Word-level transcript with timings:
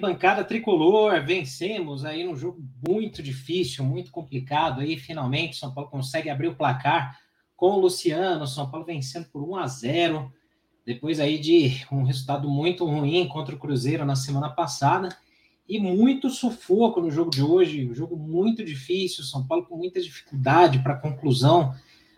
Arquibancada 0.00 0.42
tricolor, 0.42 1.22
vencemos 1.24 2.04
aí 2.04 2.24
num 2.24 2.34
jogo 2.34 2.62
muito 2.88 3.22
difícil, 3.22 3.84
muito 3.84 4.10
complicado. 4.10 4.80
Aí 4.80 4.96
finalmente 4.96 5.56
São 5.56 5.72
Paulo 5.72 5.90
consegue 5.90 6.30
abrir 6.30 6.48
o 6.48 6.56
placar 6.56 7.18
com 7.54 7.72
o 7.72 7.80
Luciano. 7.80 8.46
São 8.46 8.70
Paulo 8.70 8.86
vencendo 8.86 9.26
por 9.26 9.42
1 9.42 9.56
a 9.56 9.66
0 9.66 10.32
depois 10.86 11.20
aí 11.20 11.38
de 11.38 11.86
um 11.92 12.02
resultado 12.02 12.48
muito 12.48 12.86
ruim 12.86 13.28
contra 13.28 13.54
o 13.54 13.58
Cruzeiro 13.58 14.04
na 14.04 14.16
semana 14.16 14.48
passada 14.48 15.10
e 15.68 15.78
muito 15.78 16.30
sufoco 16.30 17.00
no 17.00 17.10
jogo 17.10 17.30
de 17.30 17.42
hoje, 17.42 17.88
um 17.88 17.94
jogo 17.94 18.16
muito 18.16 18.64
difícil, 18.64 19.22
São 19.22 19.46
Paulo 19.46 19.66
com 19.66 19.76
muita 19.76 20.00
dificuldade 20.00 20.80
para 20.80 20.94
a 20.94 20.98
conclusão 20.98 21.74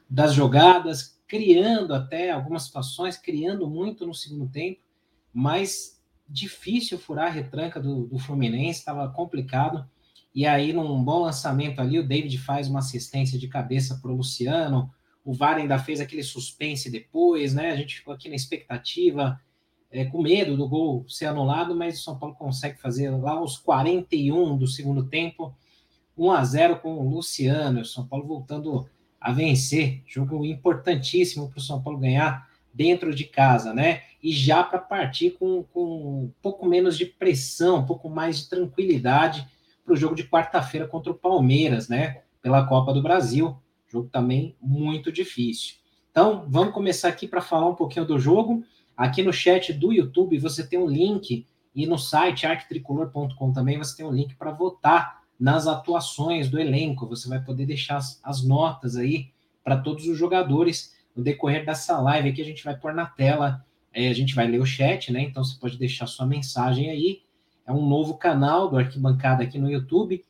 das 0.08 0.33
jogadas, 0.33 1.20
criando 1.27 1.92
até 1.92 2.30
algumas 2.30 2.62
situações, 2.62 3.19
criando 3.19 3.69
muito 3.69 4.06
no 4.06 4.14
segundo 4.14 4.48
tempo, 4.48 4.80
mas 5.34 6.02
difícil 6.28 6.98
furar 6.98 7.27
a 7.28 7.31
retranca 7.31 7.81
do, 7.81 8.06
do 8.06 8.19
Fluminense, 8.19 8.81
estava 8.81 9.09
complicado. 9.09 9.89
E 10.34 10.47
aí, 10.47 10.73
num 10.73 11.03
bom 11.05 11.20
lançamento 11.20 11.81
ali, 11.81 11.98
o 11.98 12.06
David 12.06 12.39
faz 12.39 12.69
uma 12.69 12.79
assistência 12.79 13.39
de 13.39 13.48
cabeça 13.48 13.98
para 14.01 14.11
o 14.11 14.17
Luciano. 14.17 14.91
O 15.25 15.34
VAR 15.34 15.56
ainda 15.56 15.79
fez 15.79 16.01
aquele 16.01 16.23
suspense 16.23 16.91
depois, 16.91 17.55
né? 17.55 17.70
A 17.70 17.77
gente 17.77 17.97
ficou 17.97 18.14
aqui 18.14 18.29
na 18.29 18.34
expectativa, 18.34 19.41
é, 19.91 20.06
com 20.06 20.23
medo 20.23 20.56
do 20.56 20.67
gol 20.67 21.05
ser 21.06 21.27
anulado, 21.27 21.77
mas 21.77 22.01
o 22.01 22.03
São 22.03 22.19
Paulo 22.19 22.34
consegue 22.34 22.81
fazer 22.81 23.11
lá 23.11 23.41
os 23.41 23.59
41 23.59 24.57
do 24.57 24.67
segundo 24.67 25.05
tempo, 25.05 25.55
1 26.17 26.31
a 26.33 26.45
0 26.45 26.81
com 26.81 26.95
o 26.95 27.11
Luciano. 27.11 27.83
O 27.83 27.84
São 27.84 28.07
Paulo 28.07 28.27
voltando 28.27 28.89
a 29.20 29.33
vencer. 29.33 30.03
Jogo 30.07 30.45
importantíssimo 30.47 31.51
para 31.51 31.59
o 31.59 31.62
São 31.62 31.83
Paulo 31.83 31.98
ganhar 31.98 32.51
dentro 32.73 33.15
de 33.15 33.25
casa, 33.25 33.75
né? 33.75 34.03
E 34.23 34.33
já 34.33 34.62
para 34.62 34.78
partir 34.78 35.33
com, 35.33 35.65
com 35.73 36.25
um 36.25 36.33
pouco 36.41 36.67
menos 36.67 36.97
de 36.97 37.06
pressão, 37.06 37.79
um 37.79 37.87
pouco 37.87 38.09
mais 38.09 38.41
de 38.41 38.48
tranquilidade 38.48 39.47
para 39.84 39.95
o 39.95 39.97
jogo 39.97 40.14
de 40.14 40.25
quarta-feira 40.25 40.87
contra 40.87 41.12
o 41.12 41.17
Palmeiras, 41.17 41.89
né? 41.89 42.23
Pela 42.41 42.67
Copa 42.67 42.92
do 42.92 43.03
Brasil. 43.03 43.56
Jogo 43.89 44.09
também 44.11 44.56
muito 44.61 45.12
difícil. 45.12 45.75
Então, 46.11 46.47
vamos 46.48 46.73
começar 46.73 47.09
aqui 47.09 47.27
para 47.27 47.41
falar 47.41 47.69
um 47.69 47.75
pouquinho 47.75 48.06
do 48.06 48.19
jogo. 48.19 48.64
Aqui 48.97 49.23
no 49.23 49.33
chat 49.33 49.73
do 49.73 49.92
YouTube 49.92 50.39
você 50.39 50.67
tem 50.67 50.79
um 50.79 50.86
link 50.86 51.47
e 51.75 51.86
no 51.86 51.98
site 51.98 52.47
arquitricolor.com 52.47 53.53
também 53.53 53.79
você 53.79 53.97
tem 53.97 54.07
um 54.07 54.12
link 54.12 54.34
para 54.34 54.51
votar 54.51 55.23
nas 55.39 55.67
atuações 55.67 56.48
do 56.48 56.59
elenco. 56.59 57.09
Você 57.09 57.29
vai 57.29 57.42
poder 57.42 57.67
deixar 57.67 57.97
as, 57.97 58.20
as 58.23 58.45
notas 58.45 58.97
aí 58.97 59.31
para 59.64 59.77
todos 59.77 60.07
os 60.07 60.17
jogadores 60.17 60.95
no 61.14 61.22
decorrer 61.22 61.64
dessa 61.64 62.00
live 62.00 62.30
aqui, 62.30 62.41
a 62.41 62.44
gente 62.44 62.64
vai 62.64 62.77
pôr 62.77 62.94
na 62.94 63.06
tela, 63.06 63.64
a 63.94 64.12
gente 64.12 64.34
vai 64.34 64.46
ler 64.46 64.60
o 64.60 64.66
chat, 64.66 65.12
né? 65.12 65.20
Então 65.22 65.44
você 65.44 65.58
pode 65.58 65.78
deixar 65.78 66.06
sua 66.06 66.27
mensagem 66.27 66.90
aí. 66.90 67.23
É 67.67 67.73
um 67.73 67.86
novo 67.86 68.17
canal 68.17 68.68
do 68.68 68.78
Arquibancada 68.78 69.42
aqui 69.42 69.58
no 69.58 69.70
YouTube. 69.70 70.24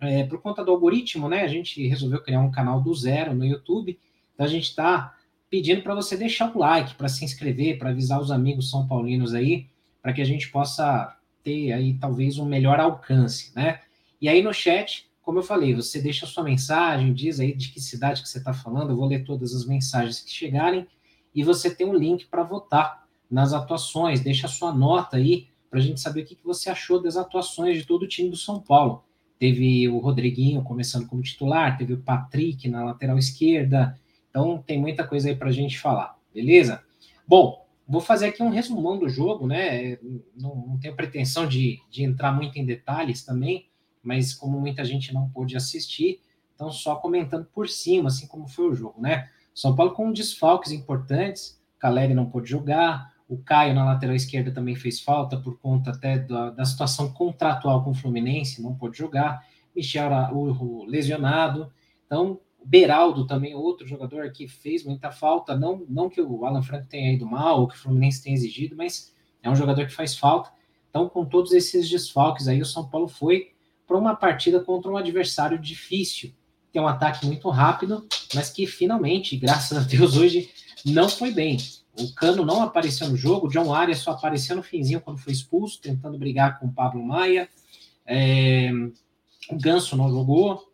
É, 0.00 0.24
por 0.24 0.40
conta 0.40 0.64
do 0.64 0.70
algoritmo, 0.70 1.28
né? 1.28 1.42
A 1.42 1.48
gente 1.48 1.86
resolveu 1.86 2.22
criar 2.22 2.40
um 2.40 2.50
canal 2.50 2.80
do 2.80 2.94
zero 2.94 3.34
no 3.34 3.44
YouTube. 3.44 3.98
Então 4.34 4.46
a 4.46 4.48
gente 4.48 4.64
está 4.64 5.14
pedindo 5.50 5.82
para 5.82 5.94
você 5.94 6.16
deixar 6.16 6.54
o 6.54 6.58
like, 6.58 6.94
para 6.94 7.08
se 7.08 7.24
inscrever, 7.24 7.78
para 7.78 7.90
avisar 7.90 8.20
os 8.20 8.30
amigos 8.30 8.70
são 8.70 8.86
paulinos 8.86 9.34
aí, 9.34 9.66
para 10.02 10.12
que 10.12 10.20
a 10.20 10.24
gente 10.24 10.50
possa 10.50 11.16
ter 11.42 11.72
aí 11.72 11.94
talvez 11.94 12.38
um 12.38 12.44
melhor 12.44 12.78
alcance, 12.78 13.52
né? 13.54 13.80
E 14.20 14.28
aí 14.28 14.42
no 14.42 14.52
chat 14.52 15.07
como 15.28 15.40
eu 15.40 15.42
falei, 15.42 15.74
você 15.74 16.00
deixa 16.00 16.24
a 16.24 16.28
sua 16.28 16.42
mensagem, 16.42 17.12
diz 17.12 17.38
aí 17.38 17.54
de 17.54 17.68
que 17.68 17.78
cidade 17.82 18.22
que 18.22 18.28
você 18.30 18.38
está 18.38 18.54
falando, 18.54 18.92
eu 18.92 18.96
vou 18.96 19.06
ler 19.06 19.26
todas 19.26 19.54
as 19.54 19.66
mensagens 19.66 20.20
que 20.20 20.30
chegarem, 20.30 20.86
e 21.34 21.44
você 21.44 21.68
tem 21.68 21.86
um 21.86 21.94
link 21.94 22.24
para 22.24 22.42
votar 22.42 23.06
nas 23.30 23.52
atuações, 23.52 24.22
deixa 24.22 24.46
a 24.46 24.48
sua 24.48 24.72
nota 24.72 25.18
aí, 25.18 25.48
para 25.68 25.80
a 25.80 25.82
gente 25.82 26.00
saber 26.00 26.22
o 26.22 26.24
que, 26.24 26.34
que 26.34 26.46
você 26.46 26.70
achou 26.70 26.98
das 27.02 27.18
atuações 27.18 27.76
de 27.76 27.84
todo 27.84 28.04
o 28.04 28.08
time 28.08 28.30
do 28.30 28.38
São 28.38 28.58
Paulo. 28.58 29.04
Teve 29.38 29.86
o 29.86 29.98
Rodriguinho 29.98 30.62
começando 30.62 31.06
como 31.06 31.20
titular, 31.20 31.76
teve 31.76 31.92
o 31.92 32.00
Patrick 32.00 32.66
na 32.66 32.82
lateral 32.82 33.18
esquerda, 33.18 34.00
então 34.30 34.64
tem 34.66 34.80
muita 34.80 35.06
coisa 35.06 35.28
aí 35.28 35.36
para 35.36 35.50
a 35.50 35.52
gente 35.52 35.78
falar, 35.78 36.16
beleza? 36.32 36.82
Bom, 37.26 37.66
vou 37.86 38.00
fazer 38.00 38.28
aqui 38.28 38.42
um 38.42 38.48
resumão 38.48 38.98
do 38.98 39.10
jogo, 39.10 39.46
né? 39.46 39.98
Não, 40.34 40.56
não 40.56 40.78
tenho 40.78 40.96
pretensão 40.96 41.46
de, 41.46 41.82
de 41.90 42.02
entrar 42.02 42.32
muito 42.32 42.58
em 42.58 42.64
detalhes 42.64 43.22
também, 43.22 43.68
mas 44.02 44.34
como 44.34 44.60
muita 44.60 44.84
gente 44.84 45.12
não 45.12 45.28
pôde 45.28 45.56
assistir, 45.56 46.20
então 46.54 46.70
só 46.70 46.96
comentando 46.96 47.46
por 47.46 47.68
cima, 47.68 48.08
assim 48.08 48.26
como 48.26 48.48
foi 48.48 48.68
o 48.68 48.74
jogo, 48.74 49.00
né? 49.00 49.28
São 49.54 49.74
Paulo 49.74 49.92
com 49.92 50.12
desfalques 50.12 50.72
importantes, 50.72 51.60
Caleri 51.78 52.14
não 52.14 52.30
pôde 52.30 52.50
jogar, 52.50 53.12
o 53.28 53.36
Caio 53.36 53.74
na 53.74 53.84
lateral 53.84 54.16
esquerda 54.16 54.50
também 54.50 54.74
fez 54.74 55.00
falta 55.00 55.36
por 55.36 55.58
conta 55.58 55.90
até 55.90 56.18
da, 56.18 56.50
da 56.50 56.64
situação 56.64 57.12
contratual 57.12 57.84
com 57.84 57.90
o 57.90 57.94
Fluminense, 57.94 58.62
não 58.62 58.74
pôde 58.74 58.96
jogar, 58.96 59.44
Michel 59.76 60.10
o 60.32 60.84
lesionado, 60.84 61.70
então 62.06 62.40
Beraldo 62.64 63.26
também 63.26 63.54
outro 63.54 63.86
jogador 63.86 64.30
que 64.32 64.48
fez 64.48 64.84
muita 64.84 65.10
falta, 65.10 65.56
não, 65.56 65.84
não 65.88 66.08
que 66.08 66.20
o 66.20 66.44
Alan 66.44 66.62
Franco 66.62 66.88
tenha 66.88 67.12
ido 67.12 67.26
mal, 67.26 67.60
ou 67.60 67.68
que 67.68 67.76
o 67.76 67.78
Fluminense 67.78 68.22
tenha 68.22 68.34
exigido, 68.34 68.74
mas 68.76 69.14
é 69.42 69.48
um 69.48 69.56
jogador 69.56 69.86
que 69.86 69.94
faz 69.94 70.16
falta, 70.16 70.50
então 70.90 71.08
com 71.08 71.24
todos 71.24 71.52
esses 71.52 71.88
desfalques 71.88 72.48
aí 72.48 72.60
o 72.60 72.66
São 72.66 72.88
Paulo 72.88 73.08
foi 73.08 73.52
para 73.88 73.96
uma 73.96 74.14
partida 74.14 74.60
contra 74.60 74.90
um 74.90 74.98
adversário 74.98 75.58
difícil. 75.58 76.34
Tem 76.70 76.80
um 76.80 76.86
ataque 76.86 77.24
muito 77.24 77.48
rápido, 77.48 78.06
mas 78.34 78.50
que 78.50 78.66
finalmente, 78.66 79.34
graças 79.38 79.76
a 79.76 79.80
Deus, 79.80 80.14
hoje 80.14 80.50
não 80.84 81.08
foi 81.08 81.32
bem. 81.32 81.56
O 81.98 82.12
Cano 82.12 82.44
não 82.44 82.62
apareceu 82.62 83.08
no 83.08 83.16
jogo, 83.16 83.46
o 83.46 83.50
John 83.50 83.72
Arias 83.72 84.00
só 84.00 84.10
apareceu 84.10 84.54
no 84.54 84.62
finzinho 84.62 85.00
quando 85.00 85.18
foi 85.18 85.32
expulso, 85.32 85.80
tentando 85.80 86.18
brigar 86.18 86.60
com 86.60 86.66
o 86.66 86.72
Pablo 86.72 87.02
Maia. 87.02 87.48
É... 88.06 88.70
O 89.50 89.56
Ganso 89.56 89.96
não 89.96 90.10
jogou. 90.10 90.68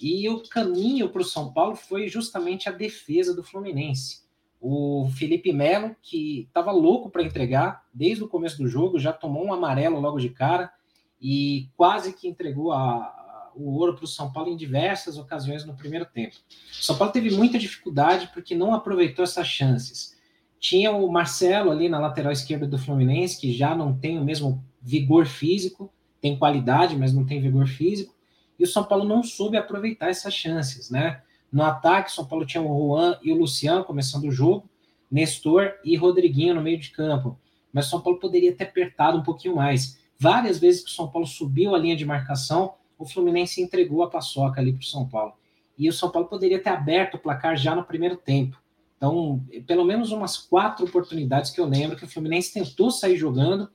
E 0.00 0.28
o 0.28 0.42
caminho 0.48 1.10
para 1.10 1.20
o 1.20 1.24
São 1.24 1.52
Paulo 1.52 1.74
foi 1.74 2.08
justamente 2.08 2.68
a 2.68 2.72
defesa 2.72 3.34
do 3.34 3.42
Fluminense. 3.42 4.22
O 4.60 5.10
Felipe 5.16 5.52
Melo, 5.52 5.94
que 6.00 6.42
estava 6.42 6.70
louco 6.70 7.10
para 7.10 7.22
entregar 7.22 7.84
desde 7.92 8.22
o 8.22 8.28
começo 8.28 8.58
do 8.58 8.68
jogo, 8.68 8.98
já 8.98 9.12
tomou 9.12 9.44
um 9.44 9.52
amarelo 9.52 10.00
logo 10.00 10.18
de 10.18 10.30
cara 10.30 10.72
e 11.20 11.68
quase 11.76 12.12
que 12.12 12.28
entregou 12.28 12.72
a, 12.72 12.80
a, 12.80 13.52
o 13.54 13.74
ouro 13.74 13.94
para 13.94 14.04
o 14.04 14.08
São 14.08 14.32
Paulo 14.32 14.50
em 14.50 14.56
diversas 14.56 15.18
ocasiões 15.18 15.64
no 15.64 15.76
primeiro 15.76 16.06
tempo. 16.06 16.36
O 16.36 16.84
São 16.84 16.96
Paulo 16.96 17.12
teve 17.12 17.30
muita 17.30 17.58
dificuldade 17.58 18.30
porque 18.32 18.54
não 18.54 18.72
aproveitou 18.72 19.22
essas 19.22 19.46
chances. 19.46 20.18
Tinha 20.58 20.92
o 20.92 21.10
Marcelo 21.10 21.70
ali 21.70 21.88
na 21.88 21.98
lateral 21.98 22.32
esquerda 22.32 22.66
do 22.66 22.78
Fluminense, 22.78 23.40
que 23.40 23.52
já 23.52 23.74
não 23.74 23.96
tem 23.96 24.18
o 24.18 24.24
mesmo 24.24 24.64
vigor 24.80 25.26
físico, 25.26 25.92
tem 26.20 26.38
qualidade, 26.38 26.96
mas 26.96 27.12
não 27.12 27.24
tem 27.24 27.40
vigor 27.40 27.66
físico, 27.66 28.14
e 28.58 28.64
o 28.64 28.66
São 28.66 28.84
Paulo 28.84 29.04
não 29.04 29.22
soube 29.22 29.56
aproveitar 29.56 30.10
essas 30.10 30.34
chances, 30.34 30.90
né? 30.90 31.22
No 31.50 31.64
ataque, 31.64 32.12
São 32.12 32.26
Paulo 32.26 32.46
tinha 32.46 32.62
o 32.62 32.66
Juan 32.66 33.18
e 33.22 33.32
o 33.32 33.36
Luciano 33.36 33.84
começando 33.84 34.24
o 34.24 34.30
jogo, 34.30 34.68
Nestor 35.10 35.72
e 35.84 35.96
Rodriguinho 35.96 36.54
no 36.54 36.62
meio 36.62 36.78
de 36.78 36.90
campo. 36.90 37.38
Mas 37.72 37.86
o 37.86 37.90
São 37.90 38.00
Paulo 38.00 38.20
poderia 38.20 38.54
ter 38.54 38.64
apertado 38.64 39.18
um 39.18 39.22
pouquinho 39.22 39.56
mais. 39.56 39.98
Várias 40.20 40.58
vezes 40.58 40.84
que 40.84 40.90
o 40.90 40.92
São 40.92 41.10
Paulo 41.10 41.26
subiu 41.26 41.74
a 41.74 41.78
linha 41.78 41.96
de 41.96 42.04
marcação, 42.04 42.74
o 42.98 43.06
Fluminense 43.06 43.62
entregou 43.62 44.02
a 44.02 44.10
paçoca 44.10 44.60
ali 44.60 44.70
para 44.70 44.82
o 44.82 44.84
São 44.84 45.08
Paulo. 45.08 45.32
E 45.78 45.88
o 45.88 45.92
São 45.94 46.10
Paulo 46.10 46.28
poderia 46.28 46.62
ter 46.62 46.68
aberto 46.68 47.14
o 47.14 47.18
placar 47.18 47.56
já 47.56 47.74
no 47.74 47.82
primeiro 47.82 48.18
tempo. 48.18 48.60
Então, 48.98 49.42
pelo 49.66 49.82
menos 49.82 50.12
umas 50.12 50.36
quatro 50.36 50.84
oportunidades 50.84 51.50
que 51.50 51.58
eu 51.58 51.64
lembro 51.64 51.96
que 51.96 52.04
o 52.04 52.08
Fluminense 52.08 52.52
tentou 52.52 52.90
sair 52.90 53.16
jogando 53.16 53.70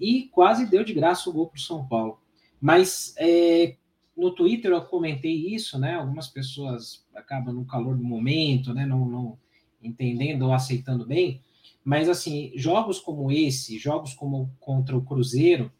e 0.00 0.22
quase 0.32 0.64
deu 0.64 0.82
de 0.82 0.94
graça 0.94 1.28
o 1.28 1.32
gol 1.34 1.48
para 1.48 1.58
o 1.58 1.60
São 1.60 1.86
Paulo. 1.86 2.18
Mas 2.58 3.14
é, 3.18 3.76
no 4.16 4.30
Twitter 4.30 4.70
eu 4.70 4.80
comentei 4.80 5.54
isso, 5.54 5.78
né? 5.78 5.96
Algumas 5.96 6.28
pessoas 6.28 7.06
acabam 7.14 7.54
no 7.54 7.66
calor 7.66 7.94
do 7.94 8.02
momento, 8.02 8.72
né? 8.72 8.86
Não, 8.86 9.04
não 9.04 9.38
entendendo 9.82 10.46
ou 10.46 10.54
aceitando 10.54 11.04
bem. 11.04 11.42
Mas 11.84 12.08
assim, 12.08 12.52
jogos 12.54 12.98
como 12.98 13.30
esse, 13.30 13.78
jogos 13.78 14.14
como 14.14 14.50
contra 14.58 14.96
o 14.96 15.04
Cruzeiro, 15.04 15.70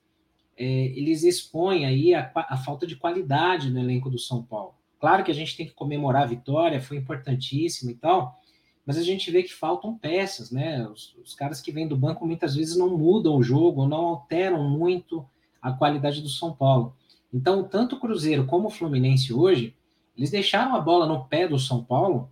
é, 0.61 0.65
eles 0.65 1.23
expõem 1.23 1.87
aí 1.87 2.15
a, 2.15 2.31
a, 2.35 2.59
falta 2.59 2.87
de 2.87 2.95
qualidade 2.95 3.71
no 3.71 3.81
elenco 3.81 4.11
do 4.11 4.19
São 4.19 4.43
Paulo. 4.43 4.75
Claro 5.01 5.25
que 5.25 5.31
a 5.31 5.35
gente 5.35 5.57
tem 5.57 5.65
que 5.65 5.73
comemorar 5.73 6.25
a 6.25 6.27
vitória, 6.27 6.83
foi 6.83 6.99
importantíssimo 6.99 7.91
e 7.91 7.95
tal, 7.95 8.39
mas 8.85 8.99
a 8.99 9.03
gente 9.03 9.31
vê 9.31 9.43
que 9.43 9.55
faltam 9.55 9.97
peças, 9.97 10.51
né? 10.51 10.87
Os, 10.87 11.17
os 11.25 11.35
caras 11.35 11.63
que 11.63 11.73
vêm 11.73 11.89
do 11.89 11.97
banco 11.97 12.27
muitas 12.27 12.55
vezes 12.55 12.77
não 12.77 12.99
mudam 12.99 13.37
o 13.37 13.43
jogo, 13.43 13.89
não 13.89 14.05
alteram 14.05 14.69
muito 14.69 15.27
a 15.63 15.73
qualidade 15.73 16.21
do 16.21 16.29
São 16.29 16.53
Paulo. 16.53 16.95
Então, 17.33 17.65
tanto 17.65 17.97
o 17.97 18.01
Cruzeiro 18.01 18.45
como 18.45 18.69
o 18.69 18.71
Fluminense 18.71 19.33
hoje, 19.33 19.75
eles 20.15 20.31
deixaram 20.31 20.75
a 20.75 20.81
bola 20.81 21.07
no 21.07 21.25
pé 21.25 21.49
do 21.49 21.59
São 21.59 21.83
Paulo 21.83 22.31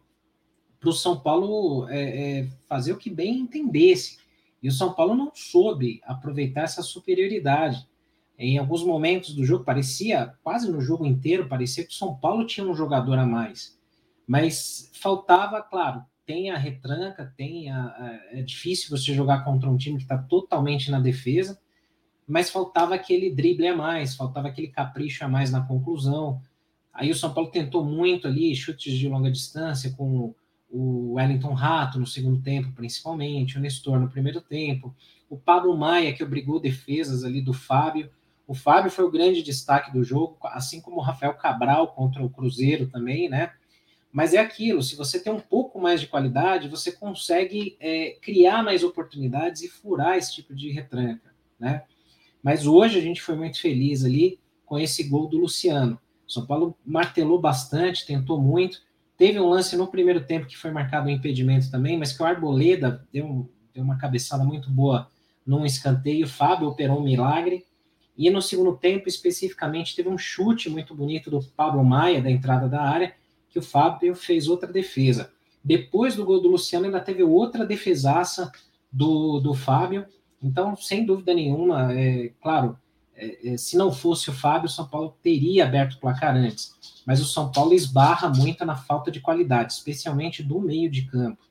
para 0.78 0.90
o 0.90 0.92
São 0.92 1.18
Paulo 1.18 1.88
é, 1.88 2.40
é, 2.40 2.48
fazer 2.68 2.92
o 2.92 2.98
que 2.98 3.08
bem 3.08 3.38
entendesse. 3.38 4.18
E 4.62 4.68
o 4.68 4.72
São 4.72 4.92
Paulo 4.92 5.14
não 5.14 5.32
soube 5.34 6.02
aproveitar 6.04 6.62
essa 6.62 6.82
superioridade. 6.82 7.88
Em 8.38 8.56
alguns 8.56 8.84
momentos 8.84 9.34
do 9.34 9.44
jogo, 9.44 9.64
parecia, 9.64 10.32
quase 10.44 10.70
no 10.70 10.80
jogo 10.80 11.04
inteiro, 11.04 11.48
parecia 11.48 11.84
que 11.84 11.90
o 11.90 11.96
São 11.96 12.14
Paulo 12.14 12.46
tinha 12.46 12.64
um 12.64 12.74
jogador 12.74 13.18
a 13.18 13.26
mais. 13.26 13.76
Mas 14.26 14.92
faltava, 14.94 15.60
claro, 15.60 16.04
tem 16.24 16.50
a 16.50 16.56
retranca, 16.56 17.32
tem 17.36 17.70
a, 17.70 17.86
a, 17.86 18.20
é 18.32 18.42
difícil 18.42 18.96
você 18.96 19.12
jogar 19.12 19.44
contra 19.44 19.68
um 19.68 19.76
time 19.76 19.96
que 19.96 20.04
está 20.04 20.18
totalmente 20.18 20.90
na 20.90 21.00
defesa, 21.00 21.58
mas 22.28 22.50
faltava 22.50 22.94
aquele 22.94 23.34
drible 23.34 23.66
a 23.66 23.74
mais, 23.74 24.14
faltava 24.14 24.48
aquele 24.48 24.68
capricho 24.68 25.24
a 25.24 25.28
mais 25.28 25.50
na 25.50 25.62
conclusão. 25.62 26.40
Aí 26.92 27.10
o 27.10 27.14
São 27.14 27.32
Paulo 27.32 27.50
tentou 27.50 27.84
muito 27.84 28.28
ali, 28.28 28.54
chutes 28.54 28.92
de 28.92 29.08
longa 29.08 29.30
distância, 29.30 29.90
com 29.92 30.34
o 30.70 31.14
Wellington 31.14 31.54
Rato 31.54 31.98
no 31.98 32.06
segundo 32.06 32.40
tempo, 32.42 32.72
principalmente, 32.72 33.56
o 33.56 33.60
Nestor 33.60 33.98
no 33.98 34.10
primeiro 34.10 34.40
tempo, 34.40 34.94
o 35.28 35.36
Pablo 35.36 35.76
Maia, 35.76 36.12
que 36.12 36.22
obrigou 36.22 36.60
defesas 36.60 37.24
ali 37.24 37.40
do 37.40 37.54
Fábio. 37.54 38.10
O 38.48 38.54
Fábio 38.54 38.90
foi 38.90 39.04
o 39.04 39.10
grande 39.10 39.42
destaque 39.42 39.92
do 39.92 40.02
jogo, 40.02 40.36
assim 40.42 40.80
como 40.80 40.96
o 40.96 41.02
Rafael 41.02 41.34
Cabral 41.34 41.88
contra 41.88 42.24
o 42.24 42.30
Cruzeiro 42.30 42.88
também, 42.88 43.28
né? 43.28 43.52
Mas 44.10 44.34
é 44.34 44.38
aquilo, 44.38 44.82
se 44.82 44.96
você 44.96 45.22
tem 45.22 45.32
um 45.32 45.38
pouco 45.38 45.80
mais 45.80 46.00
de 46.00 46.08
qualidade, 46.08 46.66
você 46.66 46.90
consegue 46.90 47.76
é, 47.78 48.16
criar 48.20 48.64
mais 48.64 48.82
oportunidades 48.82 49.62
e 49.62 49.68
furar 49.68 50.16
esse 50.16 50.34
tipo 50.34 50.52
de 50.52 50.72
retranca, 50.72 51.32
né? 51.60 51.84
Mas 52.42 52.66
hoje 52.66 52.98
a 52.98 53.02
gente 53.02 53.22
foi 53.22 53.36
muito 53.36 53.60
feliz 53.60 54.04
ali 54.04 54.40
com 54.66 54.78
esse 54.78 55.04
gol 55.04 55.28
do 55.28 55.38
Luciano. 55.38 56.00
São 56.26 56.44
Paulo 56.44 56.76
martelou 56.84 57.40
bastante, 57.40 58.06
tentou 58.06 58.40
muito, 58.40 58.80
Teve 59.18 59.40
um 59.40 59.48
lance 59.48 59.76
no 59.76 59.88
primeiro 59.88 60.24
tempo 60.24 60.46
que 60.46 60.56
foi 60.56 60.70
marcado 60.70 61.08
um 61.08 61.10
impedimento 61.10 61.68
também, 61.72 61.98
mas 61.98 62.12
que 62.12 62.22
o 62.22 62.24
Arboleda 62.24 63.04
deu, 63.12 63.50
deu 63.74 63.82
uma 63.82 63.98
cabeçada 63.98 64.44
muito 64.44 64.70
boa 64.70 65.10
num 65.44 65.66
escanteio. 65.66 66.28
Fábio 66.28 66.68
operou 66.68 67.00
um 67.00 67.02
milagre. 67.02 67.66
E 68.18 68.28
no 68.30 68.42
segundo 68.42 68.76
tempo, 68.76 69.08
especificamente, 69.08 69.94
teve 69.94 70.08
um 70.08 70.18
chute 70.18 70.68
muito 70.68 70.92
bonito 70.92 71.30
do 71.30 71.40
Pablo 71.56 71.84
Maia, 71.84 72.20
da 72.20 72.28
entrada 72.28 72.68
da 72.68 72.82
área, 72.82 73.14
que 73.48 73.60
o 73.60 73.62
Fábio 73.62 74.12
fez 74.16 74.48
outra 74.48 74.70
defesa. 74.70 75.30
Depois 75.62 76.16
do 76.16 76.24
gol 76.24 76.42
do 76.42 76.48
Luciano, 76.48 76.86
ainda 76.86 77.00
teve 77.00 77.22
outra 77.22 77.64
defesaça 77.64 78.50
do, 78.90 79.38
do 79.38 79.54
Fábio. 79.54 80.04
Então, 80.42 80.76
sem 80.76 81.06
dúvida 81.06 81.32
nenhuma, 81.32 81.92
é 81.92 82.32
claro, 82.42 82.76
é, 83.14 83.52
é, 83.52 83.56
se 83.56 83.76
não 83.76 83.92
fosse 83.92 84.30
o 84.30 84.32
Fábio, 84.32 84.66
o 84.66 84.72
São 84.72 84.86
Paulo 84.86 85.16
teria 85.22 85.64
aberto 85.64 85.94
o 85.94 86.00
placar 86.00 86.34
antes. 86.34 86.74
Mas 87.06 87.20
o 87.20 87.24
São 87.24 87.52
Paulo 87.52 87.72
esbarra 87.72 88.28
muito 88.28 88.64
na 88.64 88.76
falta 88.76 89.10
de 89.10 89.20
qualidade, 89.20 89.72
especialmente 89.72 90.42
do 90.42 90.60
meio 90.60 90.90
de 90.90 91.02
campo. 91.02 91.42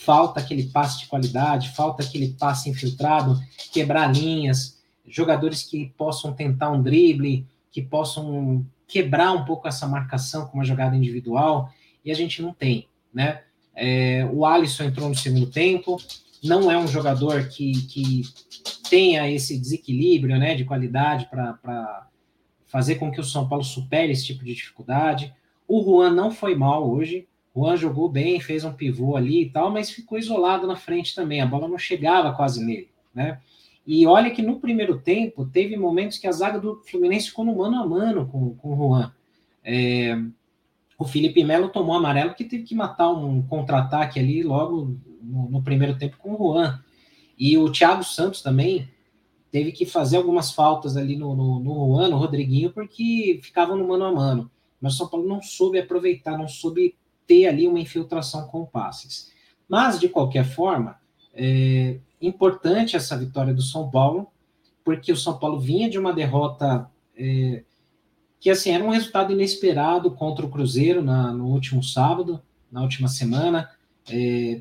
Falta 0.00 0.40
aquele 0.40 0.64
passe 0.64 1.00
de 1.00 1.06
qualidade, 1.06 1.74
falta 1.74 2.02
aquele 2.02 2.28
passe 2.38 2.68
infiltrado, 2.68 3.40
quebrar 3.72 4.12
linhas, 4.14 4.73
jogadores 5.06 5.62
que 5.62 5.92
possam 5.96 6.32
tentar 6.32 6.70
um 6.70 6.82
drible, 6.82 7.46
que 7.70 7.82
possam 7.82 8.64
quebrar 8.86 9.32
um 9.32 9.44
pouco 9.44 9.66
essa 9.66 9.86
marcação 9.86 10.46
com 10.46 10.58
uma 10.58 10.64
jogada 10.64 10.96
individual, 10.96 11.70
e 12.04 12.10
a 12.10 12.14
gente 12.14 12.42
não 12.42 12.52
tem, 12.52 12.86
né? 13.12 13.42
É, 13.74 14.28
o 14.32 14.46
Alisson 14.46 14.84
entrou 14.84 15.08
no 15.08 15.14
segundo 15.14 15.46
tempo, 15.46 16.00
não 16.42 16.70
é 16.70 16.78
um 16.78 16.86
jogador 16.86 17.48
que, 17.48 17.72
que 17.86 18.22
tenha 18.88 19.28
esse 19.30 19.58
desequilíbrio 19.58 20.38
né, 20.38 20.54
de 20.54 20.64
qualidade 20.64 21.26
para 21.30 22.06
fazer 22.66 22.96
com 22.96 23.10
que 23.10 23.20
o 23.20 23.24
São 23.24 23.48
Paulo 23.48 23.64
supere 23.64 24.12
esse 24.12 24.26
tipo 24.26 24.44
de 24.44 24.54
dificuldade. 24.54 25.34
O 25.66 25.82
Juan 25.82 26.10
não 26.10 26.30
foi 26.30 26.54
mal 26.54 26.88
hoje. 26.88 27.26
Juan 27.56 27.76
jogou 27.76 28.08
bem, 28.08 28.40
fez 28.40 28.64
um 28.64 28.72
pivô 28.72 29.16
ali 29.16 29.42
e 29.42 29.50
tal, 29.50 29.70
mas 29.70 29.90
ficou 29.90 30.18
isolado 30.18 30.66
na 30.66 30.76
frente 30.76 31.14
também. 31.14 31.40
A 31.40 31.46
bola 31.46 31.66
não 31.66 31.78
chegava 31.78 32.32
quase 32.34 32.64
nele, 32.64 32.90
né? 33.14 33.40
E 33.86 34.06
olha 34.06 34.30
que 34.30 34.40
no 34.40 34.60
primeiro 34.60 34.98
tempo 34.98 35.44
teve 35.44 35.76
momentos 35.76 36.16
que 36.18 36.26
a 36.26 36.32
zaga 36.32 36.58
do 36.58 36.82
Fluminense 36.84 37.28
ficou 37.28 37.44
no 37.44 37.56
mano 37.56 37.76
a 37.76 37.86
mano 37.86 38.26
com, 38.26 38.54
com 38.54 38.72
o 38.72 38.76
Juan. 38.76 39.12
É, 39.62 40.16
o 40.98 41.04
Felipe 41.04 41.44
Melo 41.44 41.68
tomou 41.68 41.94
amarelo 41.94 42.30
porque 42.30 42.44
teve 42.44 42.64
que 42.64 42.74
matar 42.74 43.10
um 43.10 43.42
contra-ataque 43.42 44.18
ali 44.18 44.42
logo 44.42 44.96
no, 45.20 45.50
no, 45.50 45.62
primeiro 45.62 45.98
tempo 45.98 46.16
com 46.16 46.32
o 46.32 46.54
Juan. 46.54 46.82
E 47.38 47.58
o 47.58 47.70
Thiago 47.70 48.04
Santos 48.04 48.40
também 48.40 48.88
teve 49.50 49.70
que 49.70 49.84
fazer 49.84 50.16
algumas 50.16 50.52
faltas 50.52 50.96
ali 50.96 51.16
no, 51.16 51.34
no, 51.36 51.60
no 51.60 51.74
Juan, 51.88 52.08
no 52.08 52.16
Rodriguinho, 52.16 52.72
porque 52.72 53.38
ficavam 53.42 53.76
no 53.76 53.86
mano 53.86 54.04
a 54.04 54.12
mano. 54.12 54.50
Mas 54.80 54.94
o 54.94 54.96
São 54.96 55.08
Paulo 55.08 55.28
não 55.28 55.42
soube 55.42 55.78
aproveitar, 55.78 56.38
não 56.38 56.48
soube 56.48 56.96
ter 57.26 57.46
ali 57.46 57.66
uma 57.66 57.80
infiltração 57.80 58.46
com 58.48 58.64
passes. 58.64 59.32
Mas, 59.68 59.98
de 59.98 60.08
qualquer 60.08 60.44
forma, 60.44 60.98
é 61.32 61.98
importante 62.20 62.96
essa 62.96 63.16
vitória 63.16 63.52
do 63.52 63.62
São 63.62 63.90
Paulo, 63.90 64.28
porque 64.84 65.12
o 65.12 65.16
São 65.16 65.38
Paulo 65.38 65.58
vinha 65.58 65.88
de 65.88 65.98
uma 65.98 66.12
derrota 66.12 66.90
é, 67.16 67.62
que 68.40 68.50
assim 68.50 68.70
era 68.70 68.84
um 68.84 68.90
resultado 68.90 69.32
inesperado 69.32 70.10
contra 70.10 70.44
o 70.44 70.50
Cruzeiro 70.50 71.02
na, 71.02 71.32
no 71.32 71.46
último 71.46 71.82
sábado, 71.82 72.42
na 72.70 72.82
última 72.82 73.08
semana. 73.08 73.70
É, 74.10 74.60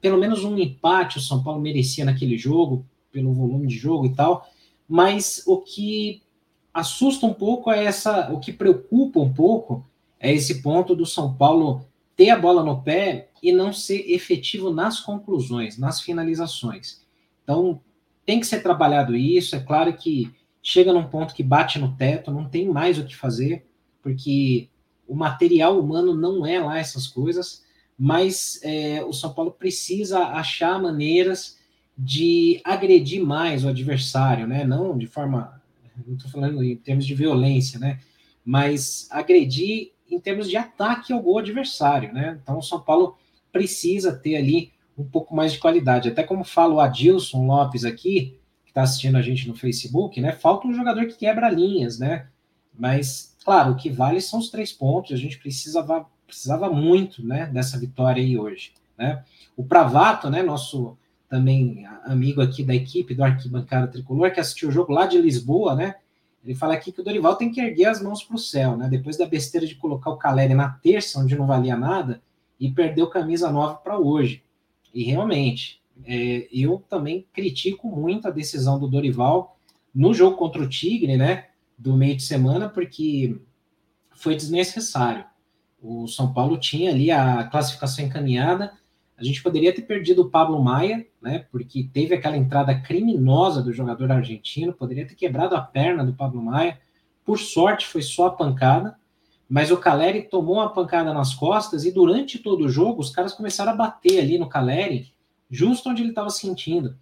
pelo 0.00 0.18
menos 0.18 0.44
um 0.44 0.58
empate 0.58 1.18
o 1.18 1.20
São 1.20 1.42
Paulo 1.42 1.60
merecia 1.60 2.04
naquele 2.04 2.36
jogo, 2.36 2.84
pelo 3.10 3.32
volume 3.32 3.66
de 3.66 3.76
jogo 3.76 4.06
e 4.06 4.14
tal. 4.14 4.46
Mas 4.88 5.42
o 5.46 5.58
que 5.58 6.22
assusta 6.74 7.24
um 7.26 7.32
pouco 7.32 7.70
é 7.70 7.84
essa, 7.84 8.32
o 8.32 8.40
que 8.40 8.52
preocupa 8.52 9.20
um 9.20 9.32
pouco 9.32 9.86
é 10.18 10.32
esse 10.32 10.62
ponto 10.62 10.94
do 10.94 11.06
São 11.06 11.34
Paulo 11.34 11.86
ter 12.16 12.30
a 12.30 12.38
bola 12.38 12.62
no 12.62 12.82
pé 12.82 13.30
e 13.42 13.52
não 13.52 13.72
ser 13.72 14.10
efetivo 14.10 14.72
nas 14.72 15.00
conclusões, 15.00 15.78
nas 15.78 16.00
finalizações. 16.00 17.02
Então, 17.42 17.80
tem 18.24 18.38
que 18.38 18.46
ser 18.46 18.62
trabalhado 18.62 19.16
isso. 19.16 19.56
É 19.56 19.60
claro 19.60 19.92
que 19.94 20.32
chega 20.62 20.92
num 20.92 21.08
ponto 21.08 21.34
que 21.34 21.42
bate 21.42 21.78
no 21.78 21.96
teto, 21.96 22.30
não 22.30 22.48
tem 22.48 22.68
mais 22.68 22.98
o 22.98 23.04
que 23.04 23.16
fazer, 23.16 23.66
porque 24.00 24.68
o 25.06 25.14
material 25.14 25.78
humano 25.78 26.14
não 26.14 26.46
é 26.46 26.60
lá 26.60 26.78
essas 26.78 27.06
coisas, 27.08 27.64
mas 27.98 28.60
é, 28.62 29.04
o 29.04 29.12
São 29.12 29.32
Paulo 29.34 29.50
precisa 29.50 30.20
achar 30.20 30.80
maneiras 30.80 31.58
de 31.96 32.60
agredir 32.64 33.22
mais 33.22 33.64
o 33.64 33.68
adversário, 33.68 34.46
né? 34.46 34.64
Não 34.64 34.96
de 34.96 35.06
forma, 35.06 35.60
não 36.06 36.14
estou 36.14 36.30
falando 36.30 36.62
em 36.62 36.76
termos 36.76 37.04
de 37.04 37.14
violência, 37.14 37.78
né? 37.78 38.00
Mas 38.44 39.06
agredir 39.10 39.91
em 40.14 40.20
termos 40.20 40.48
de 40.48 40.56
ataque 40.56 41.12
ao 41.12 41.20
gol 41.20 41.38
adversário, 41.38 42.12
né? 42.12 42.38
Então 42.42 42.58
o 42.58 42.62
São 42.62 42.80
Paulo 42.80 43.16
precisa 43.50 44.12
ter 44.12 44.36
ali 44.36 44.72
um 44.96 45.04
pouco 45.04 45.34
mais 45.34 45.52
de 45.52 45.58
qualidade. 45.58 46.08
Até 46.08 46.22
como 46.22 46.44
fala 46.44 46.74
o 46.74 46.80
Adilson 46.80 47.46
Lopes 47.46 47.84
aqui, 47.84 48.38
está 48.66 48.82
assistindo 48.82 49.16
a 49.16 49.22
gente 49.22 49.46
no 49.46 49.54
Facebook, 49.54 50.20
né? 50.20 50.32
Falta 50.32 50.66
um 50.66 50.74
jogador 50.74 51.06
que 51.06 51.16
quebra 51.16 51.50
linhas, 51.50 51.98
né? 51.98 52.26
Mas, 52.78 53.36
claro, 53.44 53.72
o 53.72 53.76
que 53.76 53.90
vale 53.90 54.20
são 54.20 54.38
os 54.38 54.50
três 54.50 54.72
pontos. 54.72 55.12
A 55.12 55.16
gente 55.16 55.38
precisava, 55.38 56.06
precisava 56.26 56.70
muito, 56.70 57.24
né? 57.24 57.46
Dessa 57.46 57.78
vitória 57.78 58.22
aí 58.22 58.38
hoje, 58.38 58.72
né? 58.96 59.24
O 59.56 59.64
Pravato, 59.64 60.30
né? 60.30 60.42
Nosso 60.42 60.96
também 61.28 61.86
amigo 62.04 62.42
aqui 62.42 62.62
da 62.62 62.74
equipe 62.74 63.14
do 63.14 63.24
Arquibancada 63.24 63.88
Tricolor, 63.88 64.32
que 64.32 64.40
assistiu 64.40 64.68
o 64.68 64.72
jogo 64.72 64.92
lá 64.92 65.06
de 65.06 65.18
Lisboa, 65.18 65.74
né? 65.74 65.96
Ele 66.44 66.54
fala 66.54 66.74
aqui 66.74 66.90
que 66.90 67.00
o 67.00 67.04
Dorival 67.04 67.36
tem 67.36 67.50
que 67.50 67.60
erguer 67.60 67.86
as 67.86 68.02
mãos 68.02 68.24
para 68.24 68.34
o 68.34 68.38
céu, 68.38 68.76
né? 68.76 68.88
Depois 68.88 69.16
da 69.16 69.26
besteira 69.26 69.66
de 69.66 69.76
colocar 69.76 70.10
o 70.10 70.16
Caleri 70.16 70.54
na 70.54 70.68
terça, 70.68 71.20
onde 71.20 71.36
não 71.36 71.46
valia 71.46 71.76
nada, 71.76 72.20
e 72.58 72.70
perdeu 72.70 73.08
camisa 73.08 73.50
nova 73.50 73.74
para 73.74 73.98
hoje. 73.98 74.42
E 74.92 75.04
realmente, 75.04 75.80
é, 76.04 76.48
eu 76.52 76.82
também 76.88 77.26
critico 77.32 77.88
muito 77.88 78.26
a 78.26 78.30
decisão 78.30 78.78
do 78.78 78.88
Dorival 78.88 79.56
no 79.94 80.12
jogo 80.12 80.36
contra 80.36 80.60
o 80.60 80.68
Tigre, 80.68 81.16
né? 81.16 81.46
Do 81.78 81.96
meio 81.96 82.16
de 82.16 82.22
semana, 82.22 82.68
porque 82.68 83.40
foi 84.10 84.34
desnecessário. 84.34 85.24
O 85.80 86.06
São 86.06 86.32
Paulo 86.32 86.58
tinha 86.58 86.90
ali 86.90 87.10
a 87.10 87.44
classificação 87.44 88.04
encaminhada. 88.04 88.72
A 89.22 89.24
gente 89.24 89.42
poderia 89.42 89.72
ter 89.72 89.82
perdido 89.82 90.22
o 90.22 90.30
Pablo 90.30 90.60
Maia, 90.60 91.06
né? 91.20 91.46
Porque 91.52 91.88
teve 91.92 92.12
aquela 92.12 92.36
entrada 92.36 92.78
criminosa 92.80 93.62
do 93.62 93.72
jogador 93.72 94.10
argentino, 94.10 94.72
poderia 94.72 95.06
ter 95.06 95.14
quebrado 95.14 95.54
a 95.54 95.60
perna 95.60 96.04
do 96.04 96.12
Pablo 96.12 96.42
Maia. 96.42 96.80
Por 97.24 97.38
sorte, 97.38 97.86
foi 97.86 98.02
só 98.02 98.26
a 98.26 98.30
pancada. 98.32 98.96
Mas 99.48 99.70
o 99.70 99.76
Caleri 99.76 100.22
tomou 100.22 100.56
uma 100.56 100.72
pancada 100.72 101.14
nas 101.14 101.34
costas 101.34 101.84
e 101.84 101.92
durante 101.92 102.40
todo 102.40 102.64
o 102.64 102.68
jogo 102.68 103.00
os 103.00 103.10
caras 103.10 103.32
começaram 103.32 103.72
a 103.72 103.76
bater 103.76 104.18
ali 104.18 104.38
no 104.38 104.48
Caleri 104.48 105.12
justo 105.48 105.88
onde 105.88 106.02
ele 106.02 106.08
estava 106.08 106.30
sentindo. 106.30 106.98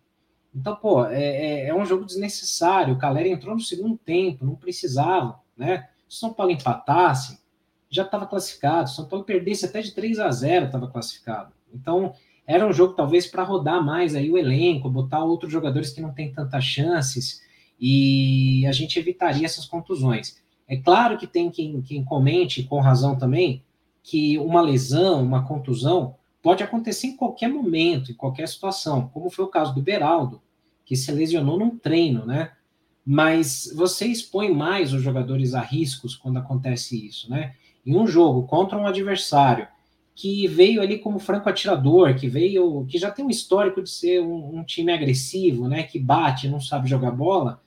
Então, 0.54 0.76
pô, 0.76 1.06
é, 1.06 1.22
é, 1.22 1.68
é, 1.68 1.74
um 1.74 1.86
jogo 1.86 2.04
desnecessário. 2.04 2.94
O 2.94 2.98
Caleri 2.98 3.30
entrou 3.30 3.54
no 3.54 3.60
segundo 3.60 3.96
tempo, 3.96 4.44
não 4.44 4.56
precisava, 4.56 5.40
né? 5.56 5.88
Se 6.06 6.16
o 6.16 6.18
São 6.18 6.34
Paulo 6.34 6.52
empatasse, 6.52 7.40
já 7.88 8.02
estava 8.02 8.26
classificado. 8.26 8.90
São 8.90 9.06
Paulo 9.06 9.24
perdesse 9.24 9.64
até 9.64 9.80
de 9.80 9.92
3 9.92 10.18
a 10.18 10.30
0 10.30 10.66
estava 10.66 10.88
classificado. 10.88 11.52
Então, 11.74 12.12
era 12.46 12.66
um 12.66 12.72
jogo 12.72 12.94
talvez 12.94 13.26
para 13.26 13.44
rodar 13.44 13.84
mais 13.84 14.14
aí 14.14 14.30
o 14.30 14.36
elenco, 14.36 14.90
botar 14.90 15.22
outros 15.22 15.52
jogadores 15.52 15.90
que 15.90 16.00
não 16.00 16.12
têm 16.12 16.32
tantas 16.32 16.64
chances 16.64 17.40
e 17.80 18.66
a 18.66 18.72
gente 18.72 18.98
evitaria 18.98 19.46
essas 19.46 19.66
contusões. 19.66 20.40
É 20.66 20.76
claro 20.76 21.16
que 21.16 21.26
tem 21.26 21.50
quem, 21.50 21.80
quem 21.80 22.04
comente 22.04 22.62
com 22.62 22.80
razão 22.80 23.16
também 23.16 23.62
que 24.02 24.38
uma 24.38 24.60
lesão, 24.60 25.22
uma 25.22 25.46
contusão 25.46 26.16
pode 26.42 26.62
acontecer 26.62 27.08
em 27.08 27.16
qualquer 27.16 27.48
momento, 27.48 28.10
em 28.10 28.14
qualquer 28.14 28.48
situação, 28.48 29.08
como 29.08 29.30
foi 29.30 29.44
o 29.44 29.48
caso 29.48 29.74
do 29.74 29.82
Beraldo, 29.82 30.40
que 30.84 30.96
se 30.96 31.12
lesionou 31.12 31.58
num 31.58 31.78
treino, 31.78 32.24
né? 32.24 32.52
Mas 33.04 33.72
você 33.74 34.06
expõe 34.06 34.52
mais 34.52 34.92
os 34.92 35.02
jogadores 35.02 35.54
a 35.54 35.60
riscos 35.60 36.16
quando 36.16 36.38
acontece 36.38 37.06
isso, 37.06 37.30
né? 37.30 37.54
Em 37.84 37.96
um 37.96 38.06
jogo 38.06 38.46
contra 38.46 38.78
um 38.78 38.86
adversário 38.86 39.68
que 40.14 40.46
veio 40.46 40.82
ali 40.82 40.98
como 40.98 41.18
franco 41.18 41.48
atirador, 41.48 42.14
que 42.14 42.28
veio, 42.28 42.84
que 42.86 42.98
já 42.98 43.10
tem 43.10 43.24
um 43.24 43.30
histórico 43.30 43.82
de 43.82 43.90
ser 43.90 44.20
um, 44.20 44.58
um 44.58 44.64
time 44.64 44.92
agressivo, 44.92 45.68
né? 45.68 45.82
Que 45.82 45.98
bate, 45.98 46.48
não 46.48 46.60
sabe 46.60 46.88
jogar 46.88 47.10
bola, 47.10 47.60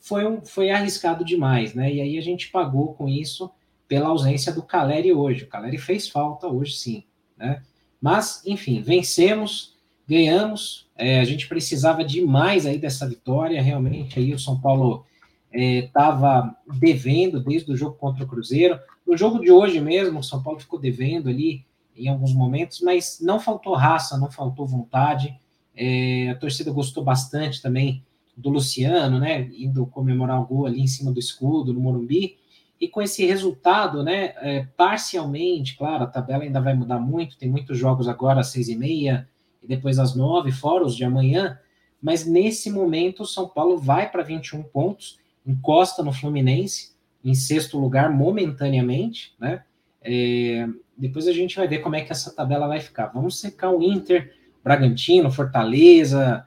foi, 0.00 0.26
um, 0.26 0.44
foi 0.44 0.70
arriscado 0.70 1.24
demais, 1.24 1.74
né? 1.74 1.92
E 1.92 2.00
aí 2.00 2.18
a 2.18 2.20
gente 2.20 2.50
pagou 2.50 2.94
com 2.94 3.08
isso 3.08 3.50
pela 3.88 4.08
ausência 4.08 4.52
do 4.52 4.62
Caleri 4.62 5.12
hoje. 5.12 5.44
O 5.44 5.48
Caleri 5.48 5.78
fez 5.78 6.08
falta 6.08 6.46
hoje, 6.46 6.74
sim, 6.74 7.04
né? 7.36 7.62
Mas, 8.00 8.42
enfim, 8.44 8.82
vencemos, 8.82 9.74
ganhamos. 10.06 10.86
É, 10.94 11.20
a 11.20 11.24
gente 11.24 11.48
precisava 11.48 12.04
demais 12.04 12.66
aí 12.66 12.76
dessa 12.76 13.08
vitória. 13.08 13.62
Realmente, 13.62 14.18
aí 14.18 14.34
o 14.34 14.38
São 14.38 14.60
Paulo 14.60 15.06
estava 15.50 16.54
é, 16.68 16.78
devendo 16.78 17.42
desde 17.42 17.72
o 17.72 17.76
jogo 17.76 17.96
contra 17.96 18.24
o 18.24 18.28
Cruzeiro. 18.28 18.78
No 19.06 19.16
jogo 19.16 19.40
de 19.40 19.50
hoje 19.50 19.80
mesmo, 19.80 20.20
o 20.20 20.22
São 20.22 20.42
Paulo 20.42 20.60
ficou 20.60 20.78
devendo 20.78 21.28
ali 21.28 21.64
em 21.96 22.08
alguns 22.08 22.34
momentos, 22.34 22.80
mas 22.80 23.18
não 23.20 23.38
faltou 23.38 23.74
raça, 23.74 24.18
não 24.18 24.30
faltou 24.30 24.66
vontade. 24.66 25.38
É, 25.76 26.30
a 26.30 26.34
torcida 26.34 26.72
gostou 26.72 27.04
bastante 27.04 27.62
também 27.62 28.02
do 28.36 28.50
Luciano, 28.50 29.18
né? 29.18 29.48
Indo 29.56 29.86
comemorar 29.86 30.40
o 30.40 30.46
gol 30.46 30.66
ali 30.66 30.80
em 30.80 30.86
cima 30.86 31.12
do 31.12 31.20
escudo 31.20 31.72
no 31.72 31.80
Morumbi. 31.80 32.36
E 32.80 32.88
com 32.88 33.00
esse 33.00 33.24
resultado, 33.24 34.02
né, 34.02 34.34
é, 34.36 34.66
parcialmente, 34.76 35.76
claro, 35.76 36.04
a 36.04 36.06
tabela 36.06 36.42
ainda 36.42 36.60
vai 36.60 36.74
mudar 36.74 36.98
muito, 36.98 37.38
tem 37.38 37.48
muitos 37.48 37.78
jogos 37.78 38.08
agora 38.08 38.40
às 38.40 38.48
seis 38.48 38.68
e 38.68 38.76
meia 38.76 39.28
e 39.62 39.66
depois 39.66 39.98
às 39.98 40.14
nove, 40.14 40.52
fora 40.52 40.84
os 40.84 40.94
de 40.94 41.04
amanhã, 41.04 41.58
mas 42.02 42.26
nesse 42.26 42.70
momento 42.70 43.22
o 43.22 43.26
São 43.26 43.48
Paulo 43.48 43.78
vai 43.78 44.10
para 44.10 44.22
21 44.22 44.64
pontos, 44.64 45.18
encosta 45.46 46.02
no 46.02 46.12
Fluminense, 46.12 46.93
em 47.24 47.34
sexto 47.34 47.78
lugar 47.78 48.10
momentaneamente, 48.12 49.34
né? 49.38 49.64
É, 50.02 50.68
depois 50.96 51.26
a 51.26 51.32
gente 51.32 51.56
vai 51.56 51.66
ver 51.66 51.78
como 51.78 51.96
é 51.96 52.02
que 52.02 52.12
essa 52.12 52.34
tabela 52.34 52.68
vai 52.68 52.80
ficar. 52.80 53.06
Vamos 53.06 53.40
secar 53.40 53.70
o 53.70 53.82
Inter, 53.82 54.34
Bragantino, 54.62 55.30
Fortaleza, 55.30 56.46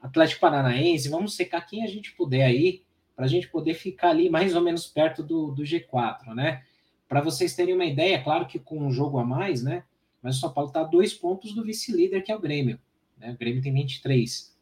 Atlético 0.00 0.40
Paranaense, 0.40 1.08
vamos 1.08 1.34
secar 1.34 1.60
quem 1.62 1.84
a 1.84 1.86
gente 1.86 2.12
puder 2.12 2.44
aí, 2.44 2.82
para 3.14 3.24
a 3.24 3.28
gente 3.28 3.48
poder 3.48 3.74
ficar 3.74 4.10
ali 4.10 4.30
mais 4.30 4.54
ou 4.54 4.62
menos 4.62 4.86
perto 4.86 5.22
do, 5.22 5.50
do 5.50 5.62
G4, 5.62 6.34
né? 6.34 6.62
Para 7.08 7.20
vocês 7.20 7.54
terem 7.54 7.74
uma 7.74 7.84
ideia, 7.84 8.22
claro 8.22 8.46
que 8.46 8.58
com 8.58 8.78
um 8.78 8.90
jogo 8.90 9.18
a 9.18 9.24
mais, 9.24 9.62
né? 9.62 9.84
Mas 10.22 10.36
o 10.36 10.40
São 10.40 10.52
Paulo 10.52 10.68
está 10.68 10.80
a 10.80 10.84
dois 10.84 11.12
pontos 11.12 11.52
do 11.54 11.64
vice-líder, 11.64 12.22
que 12.22 12.30
é 12.30 12.36
o 12.36 12.40
Grêmio. 12.40 12.78
Né? 13.18 13.32
O 13.32 13.36
Grêmio 13.36 13.60
tem 13.60 13.72
23. 13.72 14.56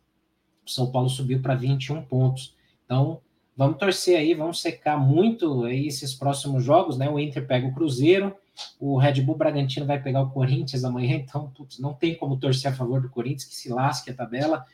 O 0.67 0.71
São 0.71 0.91
Paulo 0.91 1.09
subiu 1.09 1.41
para 1.41 1.55
21 1.55 2.03
pontos. 2.03 2.57
Então, 2.85 3.21
vamos 3.61 3.77
torcer 3.77 4.17
aí, 4.17 4.33
vamos 4.33 4.63
secar 4.63 4.99
muito 4.99 5.65
aí 5.65 5.87
esses 5.87 6.15
próximos 6.15 6.65
jogos, 6.65 6.97
né? 6.97 7.11
O 7.11 7.19
Inter 7.19 7.47
pega 7.47 7.67
o 7.67 7.75
Cruzeiro, 7.75 8.35
o 8.79 8.97
Red 8.97 9.21
Bull 9.21 9.37
Bragantino 9.37 9.85
vai 9.85 10.03
pegar 10.03 10.23
o 10.23 10.31
Corinthians 10.31 10.83
amanhã, 10.83 11.17
então 11.21 11.51
putz, 11.51 11.79
não 11.79 11.93
tem 11.93 12.15
como 12.15 12.39
torcer 12.39 12.73
a 12.73 12.75
favor 12.75 13.03
do 13.03 13.11
Corinthians, 13.11 13.45
que 13.45 13.55
se 13.55 13.69
lasque 13.69 14.11
a 14.11 14.15
tabela. 14.15 14.65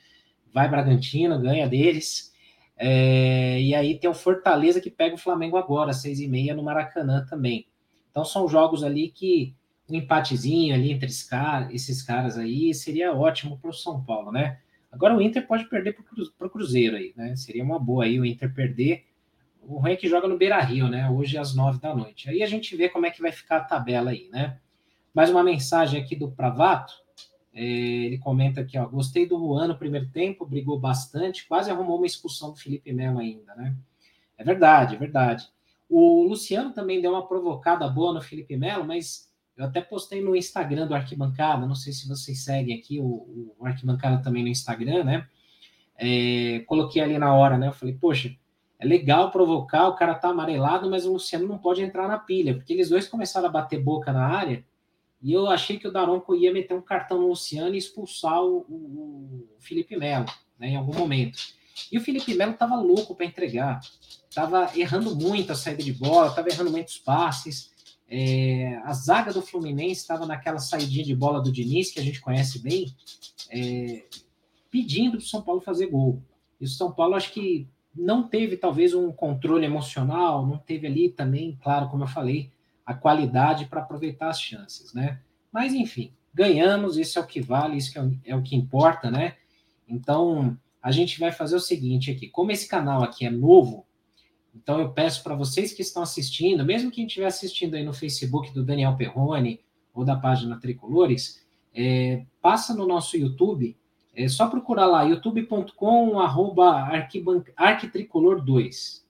Vai 0.55 0.69
Bragantino, 0.69 1.40
ganha 1.40 1.69
deles. 1.69 2.33
É, 2.76 3.61
e 3.61 3.75
aí 3.75 3.99
tem 3.99 4.09
o 4.09 4.14
Fortaleza 4.14 4.81
que 4.81 4.88
pega 4.88 5.16
o 5.16 5.19
Flamengo 5.19 5.57
agora, 5.57 5.93
seis 5.93 6.21
e 6.21 6.28
meia 6.28 6.55
no 6.55 6.62
Maracanã 6.62 7.26
também. 7.28 7.66
Então 8.12 8.25
são 8.25 8.47
jogos 8.47 8.85
ali 8.85 9.09
que 9.09 9.52
um 9.90 9.97
empatezinho 9.97 10.76
ali 10.76 10.93
entre 10.93 11.09
esses 11.09 12.02
caras, 12.02 12.38
aí 12.38 12.73
seria 12.73 13.12
ótimo 13.12 13.59
para 13.59 13.71
o 13.71 13.75
São 13.75 14.05
Paulo, 14.05 14.31
né? 14.31 14.61
Agora 14.90 15.16
o 15.16 15.21
Inter 15.21 15.47
pode 15.47 15.69
perder 15.69 15.97
para 16.38 16.47
o 16.47 16.50
Cruzeiro 16.50 16.97
aí, 16.97 17.12
né? 17.16 17.37
Seria 17.37 17.62
uma 17.62 17.78
boa 17.78 18.05
aí 18.05 18.19
o 18.19 18.25
Inter 18.25 18.52
perder. 18.52 19.05
O 19.62 19.78
ruim 19.78 19.93
é 19.93 19.97
que 19.97 20.09
joga 20.09 20.28
no 20.28 20.38
Beira 20.38 20.61
Rio, 20.61 20.88
né? 20.88 21.11
Hoje 21.11 21.37
às 21.37 21.55
nove 21.55 21.81
da 21.81 21.95
noite. 21.95 22.31
Aí 22.31 22.43
a 22.43 22.47
gente 22.47 22.76
vê 22.76 22.88
como 22.88 23.07
é 23.07 23.11
que 23.11 23.21
vai 23.21 23.33
ficar 23.33 23.59
a 23.59 23.64
tabela 23.64 24.11
aí, 24.11 24.28
né? 24.31 24.59
Mais 25.12 25.31
uma 25.31 25.43
mensagem 25.43 26.00
aqui 26.00 26.14
do 26.14 26.31
Pravato. 26.31 26.95
É, 27.52 27.62
ele 27.62 28.19
comenta 28.19 28.61
aqui, 28.61 28.78
ó, 28.78 28.87
gostei 28.87 29.26
do 29.26 29.38
Juan 29.38 29.69
no 29.69 29.78
primeiro 29.78 30.09
tempo, 30.11 30.45
brigou 30.45 30.78
bastante, 30.78 31.49
quase 31.49 31.71
arrumou 31.71 31.97
uma 31.97 32.07
expulsão 32.07 32.50
do 32.50 32.59
Felipe 32.59 32.93
Melo 32.93 33.19
ainda, 33.19 33.55
né? 33.55 33.75
É 34.37 34.45
verdade, 34.45 34.95
é 34.95 34.99
verdade. 34.99 35.49
O 35.88 36.23
Luciano 36.23 36.73
também 36.73 37.00
deu 37.00 37.12
uma 37.12 37.26
provocada 37.26 37.88
boa 37.88 38.12
no 38.12 38.21
Felipe 38.21 38.57
Melo, 38.57 38.85
mas 38.85 39.33
eu 39.56 39.64
até 39.64 39.80
postei 39.80 40.22
no 40.22 40.36
Instagram 40.36 40.86
do 40.86 40.94
Arquibancada, 40.94 41.66
não 41.66 41.75
sei 41.75 41.92
se 41.92 42.08
vocês 42.08 42.44
seguem 42.44 42.78
aqui 42.78 43.00
o, 43.00 43.54
o 43.58 43.66
Arquibancada 43.66 44.22
também 44.22 44.42
no 44.42 44.48
Instagram, 44.48 45.04
né? 45.04 45.28
É, 45.98 46.62
coloquei 46.66 47.00
ali 47.02 47.16
na 47.18 47.34
hora, 47.34 47.56
né? 47.56 47.68
Eu 47.68 47.72
falei, 47.72 47.94
poxa, 47.94 48.36
é 48.78 48.86
legal 48.86 49.30
provocar, 49.30 49.88
o 49.88 49.94
cara 49.94 50.14
tá 50.14 50.28
amarelado, 50.28 50.90
mas 50.90 51.06
o 51.06 51.12
Luciano 51.14 51.48
não 51.48 51.58
pode 51.58 51.82
entrar 51.82 52.06
na 52.06 52.18
pilha, 52.18 52.54
porque 52.54 52.72
eles 52.72 52.90
dois 52.90 53.08
começaram 53.08 53.48
a 53.48 53.50
bater 53.50 53.82
boca 53.82 54.12
na 54.12 54.26
área 54.26 54.64
e 55.22 55.32
eu 55.32 55.48
achei 55.48 55.78
que 55.78 55.88
o 55.88 55.92
Daronco 55.92 56.34
ia 56.34 56.52
meter 56.52 56.75
um 56.75 56.82
cartão 56.82 57.20
no 57.20 57.28
Luciano 57.28 57.75
e 57.75 57.78
expulsar 57.78 58.42
o, 58.42 58.58
o, 58.68 59.48
o 59.56 59.60
Felipe 59.60 59.96
Melo, 59.96 60.26
né, 60.58 60.68
em 60.68 60.76
algum 60.76 60.94
momento. 60.94 61.38
E 61.90 61.98
o 61.98 62.00
Felipe 62.00 62.34
Melo 62.34 62.52
estava 62.52 62.76
louco 62.76 63.14
para 63.14 63.26
entregar, 63.26 63.80
estava 64.28 64.70
errando 64.78 65.16
muito 65.16 65.52
a 65.52 65.54
saída 65.54 65.82
de 65.82 65.92
bola, 65.92 66.28
estava 66.28 66.48
errando 66.48 66.70
muitos 66.70 66.98
passes. 66.98 67.75
É, 68.08 68.76
a 68.84 68.92
zaga 68.92 69.32
do 69.32 69.42
Fluminense 69.42 70.00
estava 70.00 70.26
naquela 70.26 70.58
saidinha 70.58 71.04
de 71.04 71.14
bola 71.14 71.40
do 71.40 71.50
Diniz, 71.50 71.90
que 71.90 71.98
a 71.98 72.02
gente 72.02 72.20
conhece 72.20 72.60
bem, 72.60 72.94
é, 73.50 74.04
pedindo 74.70 75.12
para 75.12 75.25
o 75.25 75.28
São 75.28 75.42
Paulo 75.42 75.60
fazer 75.60 75.86
gol. 75.86 76.22
E 76.60 76.64
o 76.64 76.68
São 76.68 76.92
Paulo, 76.92 77.14
acho 77.14 77.32
que 77.32 77.68
não 77.94 78.28
teve 78.28 78.56
talvez 78.56 78.94
um 78.94 79.10
controle 79.10 79.64
emocional, 79.64 80.46
não 80.46 80.58
teve 80.58 80.86
ali 80.86 81.08
também, 81.08 81.58
claro, 81.62 81.88
como 81.88 82.04
eu 82.04 82.08
falei, 82.08 82.50
a 82.84 82.94
qualidade 82.94 83.66
para 83.66 83.80
aproveitar 83.80 84.28
as 84.28 84.40
chances, 84.40 84.92
né? 84.92 85.20
Mas 85.50 85.72
enfim, 85.72 86.12
ganhamos, 86.32 86.96
isso 86.96 87.18
é 87.18 87.22
o 87.22 87.26
que 87.26 87.40
vale, 87.40 87.78
isso 87.78 87.98
é, 87.98 88.30
é 88.30 88.36
o 88.36 88.42
que 88.42 88.54
importa, 88.54 89.10
né? 89.10 89.36
Então, 89.88 90.56
a 90.82 90.92
gente 90.92 91.18
vai 91.18 91.32
fazer 91.32 91.56
o 91.56 91.60
seguinte 91.60 92.10
aqui, 92.10 92.28
como 92.28 92.52
esse 92.52 92.68
canal 92.68 93.02
aqui 93.02 93.26
é 93.26 93.30
novo, 93.30 93.86
então 94.56 94.80
eu 94.80 94.90
peço 94.90 95.22
para 95.22 95.34
vocês 95.34 95.72
que 95.72 95.82
estão 95.82 96.02
assistindo, 96.02 96.64
mesmo 96.64 96.90
quem 96.90 97.06
estiver 97.06 97.26
assistindo 97.26 97.75
aí 97.75 97.84
no 97.84 97.92
Facebook 97.92 98.52
do 98.52 98.64
Daniel 98.64 98.96
Perrone 98.96 99.60
ou 99.92 100.04
da 100.04 100.16
página 100.16 100.58
Tricolores, 100.58 101.46
é, 101.75 102.25
passa 102.40 102.75
no 102.75 102.86
nosso 102.86 103.16
YouTube, 103.16 103.76
é 104.14 104.28
só 104.28 104.48
procurar 104.48 104.86
lá, 104.86 105.02
youtube.com 105.02 106.18
arroba 106.18 106.88
arquitricolor2, 106.90 109.02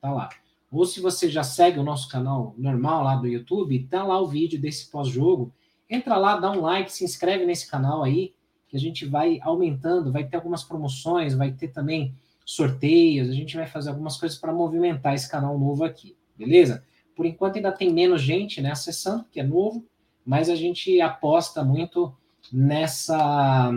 tá 0.00 0.10
lá. 0.10 0.30
Ou 0.72 0.86
se 0.86 1.00
você 1.00 1.28
já 1.28 1.44
segue 1.44 1.78
o 1.78 1.84
nosso 1.84 2.08
canal 2.08 2.54
normal 2.58 3.04
lá 3.04 3.16
do 3.16 3.28
YouTube, 3.28 3.86
tá 3.88 4.02
lá 4.02 4.20
o 4.20 4.26
vídeo 4.26 4.60
desse 4.60 4.90
pós-jogo. 4.90 5.52
Entra 5.88 6.16
lá, 6.16 6.36
dá 6.38 6.50
um 6.50 6.62
like, 6.62 6.90
se 6.90 7.04
inscreve 7.04 7.46
nesse 7.46 7.70
canal 7.70 8.02
aí, 8.02 8.34
que 8.68 8.76
a 8.76 8.80
gente 8.80 9.04
vai 9.04 9.38
aumentando, 9.42 10.10
vai 10.10 10.24
ter 10.24 10.36
algumas 10.36 10.64
promoções, 10.64 11.34
vai 11.34 11.52
ter 11.52 11.68
também 11.68 12.12
sorteios, 12.44 13.30
a 13.30 13.32
gente 13.32 13.56
vai 13.56 13.66
fazer 13.66 13.90
algumas 13.90 14.16
coisas 14.16 14.38
para 14.38 14.52
movimentar 14.52 15.14
esse 15.14 15.30
canal 15.30 15.58
novo 15.58 15.84
aqui, 15.84 16.16
beleza? 16.36 16.84
Por 17.16 17.24
enquanto 17.24 17.56
ainda 17.56 17.72
tem 17.72 17.92
menos 17.92 18.20
gente 18.20 18.60
né, 18.60 18.70
acessando, 18.70 19.24
que 19.30 19.40
é 19.40 19.42
novo, 19.42 19.86
mas 20.24 20.50
a 20.50 20.56
gente 20.56 21.00
aposta 21.00 21.64
muito 21.64 22.14
nessa 22.52 23.70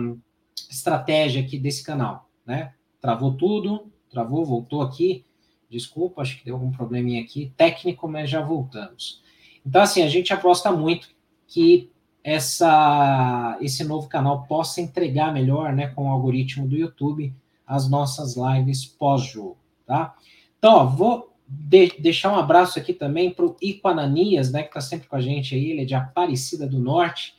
estratégia 0.68 1.42
aqui 1.42 1.58
desse 1.58 1.82
canal, 1.82 2.28
né? 2.44 2.74
Travou 3.00 3.34
tudo, 3.34 3.90
travou, 4.10 4.44
voltou 4.44 4.82
aqui. 4.82 5.24
Desculpa, 5.70 6.22
acho 6.22 6.38
que 6.38 6.44
deu 6.44 6.54
algum 6.54 6.70
probleminha 6.70 7.22
aqui 7.22 7.52
técnico, 7.56 8.08
mas 8.08 8.28
já 8.28 8.40
voltamos. 8.40 9.22
Então, 9.64 9.82
assim, 9.82 10.02
a 10.02 10.08
gente 10.08 10.32
aposta 10.32 10.72
muito 10.72 11.10
que 11.46 11.90
essa, 12.24 13.56
esse 13.60 13.84
novo 13.84 14.08
canal 14.08 14.44
possa 14.44 14.80
entregar 14.80 15.32
melhor, 15.32 15.72
né, 15.72 15.88
com 15.88 16.08
o 16.08 16.12
algoritmo 16.12 16.66
do 16.66 16.76
YouTube, 16.76 17.32
as 17.68 17.88
nossas 17.88 18.36
lives 18.36 18.84
pós-jogo, 18.84 19.58
tá? 19.86 20.16
Então, 20.58 20.74
ó, 20.74 20.86
vou 20.86 21.36
de, 21.46 21.92
deixar 22.00 22.32
um 22.32 22.38
abraço 22.38 22.78
aqui 22.78 22.92
também 22.92 23.30
para 23.30 23.44
o 23.44 23.56
Iquananias, 23.60 24.50
né, 24.50 24.62
que 24.62 24.68
está 24.68 24.80
sempre 24.80 25.06
com 25.06 25.16
a 25.16 25.20
gente 25.20 25.54
aí, 25.54 25.70
ele 25.70 25.82
é 25.82 25.84
de 25.84 25.94
Aparecida 25.94 26.66
do 26.66 26.78
Norte, 26.78 27.34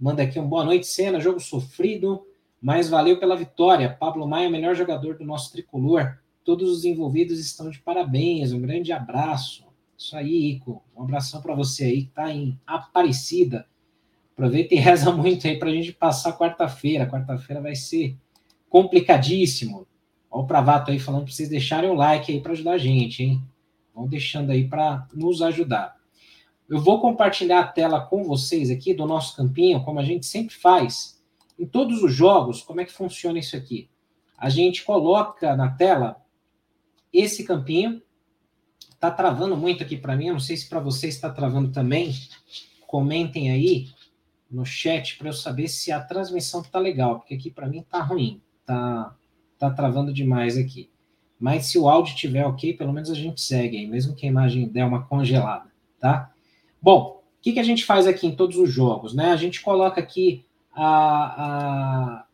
manda 0.00 0.22
aqui 0.22 0.40
um 0.40 0.48
boa 0.48 0.64
noite, 0.64 0.86
cena, 0.86 1.20
jogo 1.20 1.40
sofrido, 1.40 2.26
mas 2.60 2.88
valeu 2.88 3.20
pela 3.20 3.36
vitória, 3.36 3.94
Pablo 4.00 4.26
Maia, 4.26 4.50
melhor 4.50 4.74
jogador 4.74 5.16
do 5.16 5.24
nosso 5.24 5.52
tricolor, 5.52 6.18
Todos 6.46 6.70
os 6.70 6.84
envolvidos 6.84 7.40
estão 7.40 7.68
de 7.68 7.80
parabéns. 7.80 8.52
Um 8.52 8.60
grande 8.60 8.92
abraço. 8.92 9.66
Isso 9.98 10.16
aí, 10.16 10.52
Ico. 10.52 10.80
Um 10.96 11.02
abração 11.02 11.42
para 11.42 11.56
você 11.56 11.86
aí 11.86 12.02
que 12.02 12.10
está 12.10 12.32
em 12.32 12.56
Aparecida. 12.64 13.66
Aproveita 14.32 14.72
e 14.72 14.78
reza 14.78 15.10
muito 15.10 15.44
aí 15.44 15.58
para 15.58 15.70
a 15.70 15.72
gente 15.72 15.92
passar 15.92 16.38
quarta-feira. 16.38 17.10
Quarta-feira 17.10 17.60
vai 17.60 17.74
ser 17.74 18.16
complicadíssimo. 18.68 19.86
Olha 20.30 20.44
o 20.44 20.46
Pravato 20.46 20.90
aí 20.90 20.98
falando 20.98 21.24
para 21.24 21.32
vocês 21.32 21.48
deixarem 21.48 21.90
o 21.90 21.94
like 21.94 22.30
aí 22.30 22.40
para 22.40 22.52
ajudar 22.52 22.72
a 22.72 22.78
gente, 22.78 23.22
hein? 23.22 23.42
Vão 23.94 24.06
deixando 24.06 24.50
aí 24.50 24.68
para 24.68 25.06
nos 25.14 25.40
ajudar. 25.40 25.96
Eu 26.68 26.80
vou 26.80 27.00
compartilhar 27.00 27.60
a 27.60 27.66
tela 27.66 28.00
com 28.00 28.24
vocês 28.24 28.70
aqui 28.70 28.92
do 28.92 29.06
nosso 29.06 29.36
campinho, 29.36 29.84
como 29.84 30.00
a 30.00 30.02
gente 30.02 30.26
sempre 30.26 30.54
faz. 30.54 31.22
Em 31.58 31.64
todos 31.64 32.02
os 32.02 32.12
jogos, 32.12 32.60
como 32.60 32.80
é 32.80 32.84
que 32.84 32.92
funciona 32.92 33.38
isso 33.38 33.56
aqui? 33.56 33.88
A 34.36 34.50
gente 34.50 34.84
coloca 34.84 35.56
na 35.56 35.70
tela 35.70 36.22
esse 37.12 37.44
campinho. 37.44 38.02
Tá 38.98 39.10
travando 39.10 39.56
muito 39.56 39.82
aqui 39.82 39.96
para 39.96 40.16
mim, 40.16 40.26
eu 40.26 40.32
não 40.32 40.40
sei 40.40 40.56
se 40.56 40.68
para 40.68 40.80
vocês 40.80 41.14
está 41.14 41.30
travando 41.30 41.70
também. 41.70 42.12
Comentem 42.86 43.50
aí 43.50 43.88
no 44.50 44.64
chat 44.64 45.16
para 45.16 45.28
eu 45.28 45.32
saber 45.32 45.68
se 45.68 45.92
a 45.92 46.00
transmissão 46.00 46.62
tá 46.62 46.78
legal, 46.78 47.18
porque 47.18 47.34
aqui 47.34 47.50
para 47.50 47.68
mim 47.68 47.82
tá 47.82 48.02
ruim, 48.02 48.40
tá 48.66 49.16
tá 49.58 49.70
travando 49.70 50.12
demais 50.12 50.56
aqui. 50.56 50.90
Mas 51.38 51.66
se 51.66 51.78
o 51.78 51.88
áudio 51.88 52.14
estiver 52.14 52.44
ok, 52.46 52.74
pelo 52.74 52.92
menos 52.92 53.10
a 53.10 53.14
gente 53.14 53.40
segue 53.40 53.76
aí, 53.78 53.86
mesmo 53.86 54.14
que 54.14 54.26
a 54.26 54.28
imagem 54.28 54.68
der 54.68 54.84
uma 54.84 55.04
congelada, 55.04 55.70
tá? 56.00 56.30
Bom, 56.80 57.22
o 57.38 57.42
que, 57.42 57.52
que 57.52 57.60
a 57.60 57.64
gente 57.64 57.84
faz 57.84 58.06
aqui 58.06 58.26
em 58.26 58.34
todos 58.34 58.56
os 58.56 58.70
jogos, 58.70 59.14
né? 59.14 59.30
A 59.30 59.36
gente 59.36 59.60
coloca 59.60 60.00
aqui 60.00 60.44
a, 60.74 60.84
a 60.84 62.26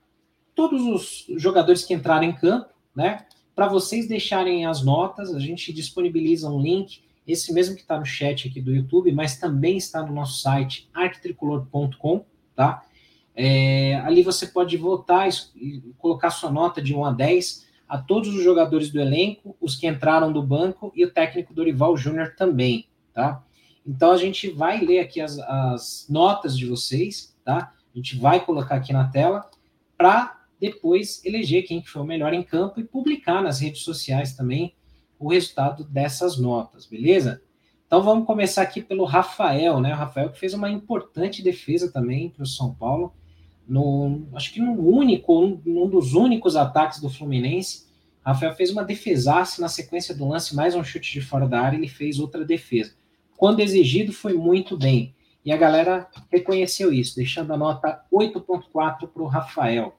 todos 0.55 0.83
os 0.83 1.41
jogadores 1.41 1.85
que 1.85 1.95
entraram 1.95 2.25
em 2.25 2.33
campo, 2.33 2.71
né? 2.95 3.25
Para 3.55 3.69
vocês 3.69 4.09
deixarem 4.09 4.65
as 4.67 4.83
notas, 4.83 5.35
a 5.35 5.39
gente 5.39 5.73
disponibiliza 5.73 6.49
um 6.49 6.61
link, 6.61 7.03
esse 7.27 7.53
mesmo 7.53 7.75
que 7.75 7.83
está 7.83 7.99
no 7.99 8.07
chat 8.07 8.49
aqui 8.49 8.61
do 8.61 8.75
YouTube, 8.75 9.13
mas 9.13 9.37
também 9.37 9.77
está 9.77 10.05
no 10.05 10.13
nosso 10.13 10.41
site 10.41 10.89
arquitricolor.com, 10.95 12.25
tá? 12.55 12.85
É, 13.35 13.97
ali 14.05 14.23
você 14.23 14.47
pode 14.47 14.77
votar 14.77 15.29
e 15.57 15.81
colocar 15.99 16.31
sua 16.31 16.51
nota 16.51 16.83
de 16.83 16.95
1 16.95 17.05
a 17.05 17.13
10 17.13 17.67
a 17.89 17.99
todos 17.99 18.35
os 18.35 18.43
jogadores 18.43 18.91
do 18.91 19.01
elenco, 19.01 19.57
os 19.61 19.77
que 19.77 19.87
entraram 19.87 20.33
do 20.33 20.43
banco 20.43 20.93
e 20.95 21.05
o 21.05 21.11
técnico 21.11 21.53
Dorival 21.53 21.97
Júnior 21.97 22.35
também, 22.37 22.89
tá? 23.13 23.43
Então 23.87 24.13
a 24.13 24.17
gente 24.17 24.51
vai 24.51 24.81
ler 24.81 25.01
aqui 25.01 25.21
as, 25.21 25.39
as 25.39 26.07
notas 26.09 26.57
de 26.57 26.67
vocês, 26.67 27.37
tá? 27.45 27.73
A 27.95 27.97
gente 27.97 28.17
vai 28.17 28.45
colocar 28.45 28.77
aqui 28.77 28.93
na 28.93 29.09
tela 29.09 29.51
para 29.97 30.41
depois 30.61 31.23
eleger 31.25 31.65
quem 31.65 31.83
foi 31.83 32.01
o 32.01 32.07
melhor 32.07 32.33
em 32.33 32.43
campo 32.43 32.81
e 32.81 32.85
publicar 32.85 33.43
nas 33.43 33.61
redes 33.61 33.83
sociais 33.83 34.35
também 34.35 34.75
o 35.19 35.29
resultado 35.29 35.85
dessas 35.85 36.39
notas, 36.39 36.87
beleza? 36.87 37.43
Então 37.87 38.03
vamos 38.03 38.27
começar 38.27 38.63
aqui 38.63 38.81
pelo 38.81 39.05
Rafael, 39.05 39.81
né? 39.81 39.93
O 39.93 39.97
Rafael 39.97 40.31
que 40.31 40.39
fez 40.39 40.55
uma 40.55 40.71
importante 40.71 41.43
defesa 41.43 41.93
também 41.93 42.31
para 42.31 42.45
o 42.45 42.47
São 42.47 42.73
Paulo 42.75 43.13
no, 43.69 44.29
acho 44.35 44.53
que 44.53 44.61
no 44.61 44.73
único, 44.73 45.45
um, 45.45 45.61
um 45.67 45.89
dos 45.89 46.15
únicos 46.15 46.57
ataques 46.57 47.01
do 47.01 47.11
Fluminense, 47.11 47.87
Rafael 48.25 48.55
fez 48.55 48.71
uma 48.71 48.85
defesaça 48.85 49.61
na 49.61 49.69
sequência 49.69 50.15
do 50.15 50.29
lance, 50.29 50.55
mais 50.55 50.75
um 50.75 50.85
chute 50.85 51.13
de 51.13 51.21
fora 51.21 51.49
da 51.49 51.61
área, 51.61 51.77
ele 51.77 51.89
fez 51.89 52.19
outra 52.21 52.45
defesa. 52.45 52.95
Quando 53.37 53.61
exigido, 53.61 54.13
foi 54.13 54.35
muito 54.35 54.77
bem. 54.77 55.15
E 55.45 55.51
a 55.51 55.57
galera 55.57 56.07
reconheceu 56.31 56.93
isso, 56.93 57.17
deixando 57.17 57.53
a 57.53 57.57
nota 57.57 58.05
8.4 58.13 59.09
para 59.09 59.23
o 59.23 59.27
Rafael. 59.27 59.97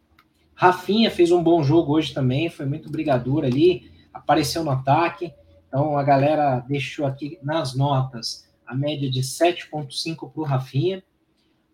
Rafinha 0.56 1.12
fez 1.12 1.32
um 1.32 1.44
bom 1.44 1.62
jogo 1.62 1.94
hoje 1.94 2.14
também, 2.14 2.50
foi 2.50 2.66
muito 2.66 2.90
brigador 2.90 3.44
ali, 3.44 3.92
apareceu 4.14 4.64
no 4.64 4.72
ataque. 4.72 5.34
Então 5.68 5.98
a 5.98 6.04
galera 6.04 6.60
deixou 6.62 7.06
aqui 7.06 7.38
nas 7.44 7.76
notas 7.76 8.48
a 8.66 8.74
média 8.74 9.10
de 9.10 9.22
7.5 9.22 10.32
para 10.32 10.42
o 10.42 10.46
Rafinha. 10.46 11.04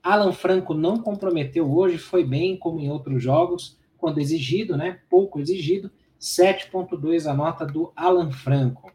Alan 0.03 0.32
Franco 0.32 0.74
não 0.74 1.01
comprometeu 1.01 1.72
hoje, 1.72 1.98
foi 1.98 2.24
bem 2.24 2.58
como 2.58 2.79
em 2.79 2.89
outros 2.89 3.22
jogos, 3.22 3.77
quando 3.97 4.19
exigido, 4.19 4.78
né? 4.78 5.00
Pouco 5.10 5.39
exigido. 5.39 5.91
7.2 6.19 7.30
a 7.30 7.34
nota 7.34 7.65
do 7.65 7.93
Alan 7.95 8.32
Franco. 8.32 8.91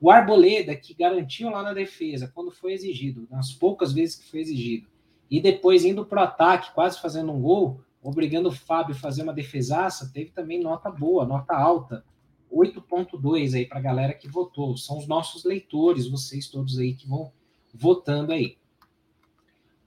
O 0.00 0.10
Arboleda, 0.10 0.74
que 0.74 0.94
garantiu 0.94 1.50
lá 1.50 1.62
na 1.62 1.72
defesa, 1.72 2.30
quando 2.34 2.50
foi 2.50 2.72
exigido, 2.72 3.26
nas 3.30 3.52
poucas 3.52 3.92
vezes 3.92 4.16
que 4.16 4.30
foi 4.30 4.40
exigido, 4.40 4.88
e 5.30 5.40
depois 5.40 5.84
indo 5.84 6.04
para 6.04 6.20
o 6.20 6.24
ataque, 6.24 6.74
quase 6.74 7.00
fazendo 7.00 7.32
um 7.32 7.40
gol, 7.40 7.80
obrigando 8.02 8.48
o 8.48 8.52
Fábio 8.52 8.94
a 8.94 8.98
fazer 8.98 9.22
uma 9.22 9.32
defesaça, 9.32 10.10
teve 10.12 10.30
também 10.30 10.62
nota 10.62 10.90
boa, 10.90 11.24
nota 11.24 11.54
alta. 11.54 12.04
8.2 12.52 13.54
aí 13.54 13.66
para 13.66 13.78
a 13.78 13.82
galera 13.82 14.14
que 14.14 14.28
votou. 14.28 14.76
São 14.76 14.98
os 14.98 15.06
nossos 15.06 15.44
leitores, 15.44 16.08
vocês 16.08 16.48
todos 16.48 16.78
aí 16.78 16.94
que 16.94 17.08
vão 17.08 17.32
votando 17.74 18.32
aí. 18.32 18.56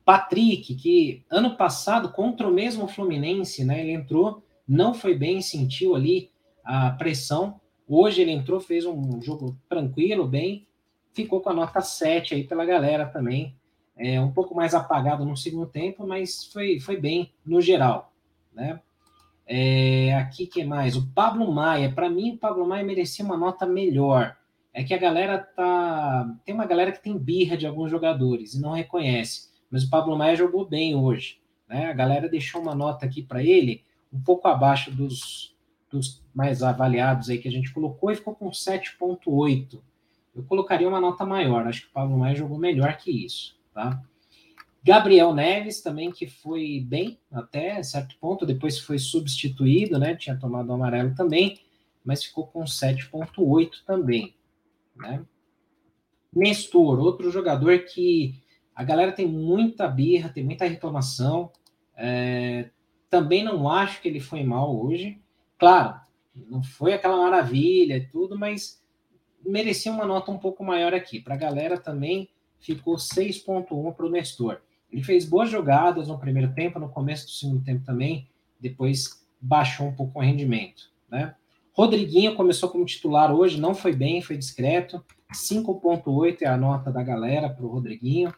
Patrick, 0.10 0.74
que 0.74 1.24
ano 1.30 1.56
passado, 1.56 2.12
contra 2.12 2.48
o 2.48 2.52
mesmo 2.52 2.88
Fluminense, 2.88 3.64
né? 3.64 3.82
Ele 3.82 3.92
entrou, 3.92 4.42
não 4.68 4.92
foi 4.92 5.14
bem, 5.14 5.40
sentiu 5.40 5.96
ali 5.96 6.32
a 6.66 6.90
pressão. 6.90 7.62
Hoje 7.88 8.20
ele 8.20 8.32
entrou, 8.32 8.60
fez 8.60 8.88
um 8.88 9.22
jogo 9.22 9.56
tranquilo, 9.70 10.28
bem, 10.28 10.66
ficou 11.14 11.42
com 11.42 11.52
a 11.52 11.54
nota 11.54 11.80
7 11.82 12.34
aí 12.34 12.44
pela 12.44 12.66
galera 12.66 13.06
também. 13.06 13.56
É, 13.96 14.20
um 14.20 14.32
pouco 14.32 14.56
mais 14.56 14.74
apagado 14.74 15.24
no 15.24 15.38
segundo 15.38 15.68
tempo, 15.68 16.08
mas 16.08 16.46
foi, 16.46 16.80
foi 16.80 16.98
bem 16.98 17.32
no 17.46 17.62
geral, 17.62 18.12
né? 18.52 18.82
É, 19.46 20.16
aqui 20.16 20.48
que 20.48 20.64
mais? 20.64 20.96
O 20.96 21.06
Pablo 21.14 21.52
Maia. 21.52 21.92
Para 21.92 22.10
mim, 22.10 22.32
o 22.32 22.38
Pablo 22.40 22.66
Maia 22.66 22.84
merecia 22.84 23.24
uma 23.24 23.38
nota 23.38 23.68
melhor. 23.68 24.36
É 24.74 24.84
que 24.84 24.96
a 24.96 24.98
galera 24.98 25.38
tá. 25.38 26.36
Tem 26.44 26.56
uma 26.56 26.66
galera 26.66 26.92
que 26.92 27.04
tem 27.04 27.16
birra 27.16 27.56
de 27.56 27.68
alguns 27.68 27.92
jogadores 27.92 28.56
e 28.56 28.60
não 28.60 28.72
reconhece 28.72 29.49
mas 29.70 29.84
o 29.84 29.90
Pablo 29.90 30.18
Maia 30.18 30.36
jogou 30.36 30.68
bem 30.68 30.96
hoje. 30.96 31.40
Né? 31.68 31.86
A 31.86 31.94
galera 31.94 32.28
deixou 32.28 32.62
uma 32.62 32.74
nota 32.74 33.06
aqui 33.06 33.22
para 33.22 33.44
ele, 33.44 33.84
um 34.12 34.20
pouco 34.20 34.48
abaixo 34.48 34.92
dos, 34.92 35.56
dos 35.90 36.24
mais 36.34 36.64
avaliados 36.64 37.30
aí 37.30 37.38
que 37.38 37.48
a 37.48 37.52
gente 37.52 37.74
colocou, 37.74 38.12
e 38.12 38.16
ficou 38.16 38.36
com 38.36 38.50
7,8. 38.50 39.80
Eu 40.36 40.44
colocaria 40.44 40.88
uma 40.88 41.02
nota 41.02 41.26
maior, 41.26 41.68
acho 41.68 41.82
que 41.82 41.88
o 41.88 41.92
Pablo 41.94 42.18
Maia 42.18 42.36
jogou 42.36 42.58
melhor 42.58 42.98
que 42.98 43.12
isso. 43.12 43.58
Tá? 43.74 44.02
Gabriel 44.84 45.34
Neves 45.34 45.82
também, 45.82 46.12
que 46.12 46.26
foi 46.28 46.84
bem 46.88 47.20
até 47.32 47.82
certo 47.84 48.16
ponto, 48.20 48.46
depois 48.46 48.80
foi 48.80 48.98
substituído, 48.98 50.00
né? 50.00 50.16
Tinha 50.16 50.38
tomado 50.38 50.70
o 50.70 50.74
amarelo 50.74 51.14
também, 51.14 51.60
mas 52.04 52.24
ficou 52.24 52.48
com 52.48 52.64
7,8 52.64 53.84
também. 53.86 54.34
Né? 54.96 55.22
Nestor, 56.34 57.00
outro 57.00 57.30
jogador 57.30 57.80
que 57.80 58.42
a 58.80 58.84
galera 58.86 59.12
tem 59.12 59.28
muita 59.28 59.90
birra, 59.90 60.30
tem 60.30 60.42
muita 60.42 60.64
reclamação. 60.64 61.52
É, 61.98 62.70
também 63.10 63.44
não 63.44 63.70
acho 63.70 64.02
que 64.02 64.08
ele 64.08 64.22
foi 64.22 64.42
mal 64.42 64.74
hoje. 64.74 65.20
Claro, 65.58 66.00
não 66.34 66.64
foi 66.64 66.94
aquela 66.94 67.18
maravilha 67.18 67.98
e 67.98 68.08
tudo, 68.08 68.40
mas 68.40 68.82
merecia 69.46 69.92
uma 69.92 70.06
nota 70.06 70.32
um 70.32 70.38
pouco 70.38 70.64
maior 70.64 70.94
aqui. 70.94 71.20
Para 71.20 71.34
a 71.34 71.38
galera 71.38 71.78
também 71.78 72.30
ficou 72.58 72.96
6.1 72.96 73.94
para 73.94 74.06
o 74.06 74.10
Nestor. 74.10 74.62
Ele 74.90 75.04
fez 75.04 75.26
boas 75.26 75.50
jogadas 75.50 76.08
no 76.08 76.18
primeiro 76.18 76.54
tempo, 76.54 76.80
no 76.80 76.88
começo 76.88 77.26
do 77.26 77.32
segundo 77.32 77.62
tempo 77.62 77.86
também, 77.86 78.30
depois 78.62 79.28
baixou 79.42 79.88
um 79.88 79.94
pouco 79.94 80.20
o 80.20 80.22
rendimento. 80.22 80.90
Né? 81.12 81.36
Rodriguinho 81.74 82.34
começou 82.34 82.70
como 82.70 82.86
titular 82.86 83.30
hoje, 83.30 83.60
não 83.60 83.76
foi 83.76 83.92
bem, 83.92 84.22
foi 84.22 84.38
discreto. 84.38 85.04
5.8 85.34 86.44
é 86.44 86.48
a 86.48 86.56
nota 86.56 86.90
da 86.90 87.04
galera 87.04 87.50
para 87.50 87.66
o 87.66 87.70
Rodriguinho. 87.70 88.34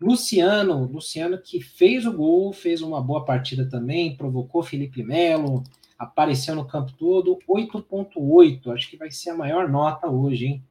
Luciano, 0.00 0.84
Luciano 0.84 1.36
que 1.36 1.60
fez 1.60 2.06
o 2.06 2.12
gol, 2.12 2.52
fez 2.52 2.80
uma 2.80 3.02
boa 3.02 3.24
partida 3.24 3.68
também, 3.68 4.16
provocou 4.16 4.62
Felipe 4.62 5.02
Melo, 5.02 5.62
apareceu 5.98 6.54
no 6.54 6.64
campo 6.64 6.92
todo, 6.94 7.38
8.8, 7.46 8.72
acho 8.72 8.88
que 8.88 8.96
vai 8.96 9.10
ser 9.10 9.30
a 9.30 9.36
maior 9.36 9.68
nota 9.68 10.08
hoje, 10.08 10.46
hein? 10.46 10.64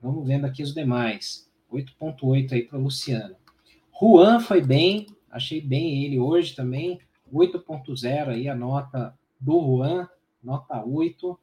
Vamos 0.00 0.24
vendo 0.24 0.44
aqui 0.44 0.62
os 0.62 0.72
demais. 0.72 1.50
8.8 1.72 2.52
aí 2.52 2.62
para 2.62 2.78
Luciano. 2.78 3.34
Juan 4.00 4.38
foi 4.38 4.62
bem, 4.62 5.06
achei 5.28 5.60
bem 5.60 6.04
ele 6.04 6.20
hoje 6.20 6.54
também, 6.54 7.00
8.0 7.32 8.28
aí 8.28 8.48
a 8.48 8.54
nota 8.54 9.18
do 9.40 9.60
Juan, 9.60 10.08
nota 10.42 10.84
8. 10.84 11.38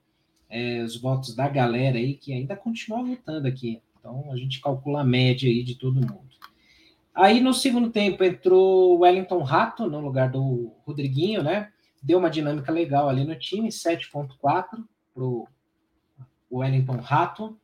É, 0.49 0.83
os 0.83 0.95
votos 1.01 1.35
da 1.35 1.49
galera 1.49 1.97
aí 1.97 2.13
que 2.13 2.31
ainda 2.31 2.55
continua 2.55 3.03
votando 3.03 3.47
aqui. 3.47 3.81
Então 3.99 4.31
a 4.31 4.37
gente 4.37 4.61
calcula 4.61 5.01
a 5.01 5.03
média 5.03 5.49
aí 5.49 5.63
de 5.63 5.75
todo 5.75 5.95
mundo. 5.95 6.29
Aí 7.13 7.39
no 7.39 7.53
segundo 7.53 7.91
tempo 7.91 8.23
entrou 8.23 8.95
o 8.95 8.99
Wellington 9.01 9.43
Rato 9.43 9.87
no 9.87 9.99
lugar 9.99 10.31
do 10.31 10.73
Rodriguinho, 10.83 11.43
né? 11.43 11.71
Deu 12.01 12.17
uma 12.17 12.29
dinâmica 12.29 12.71
legal 12.71 13.07
ali 13.07 13.23
no 13.23 13.37
time, 13.37 13.69
7.4 13.69 14.83
para 15.13 15.23
o 15.23 15.47
Wellington 16.51 16.97
Rato. 16.97 17.57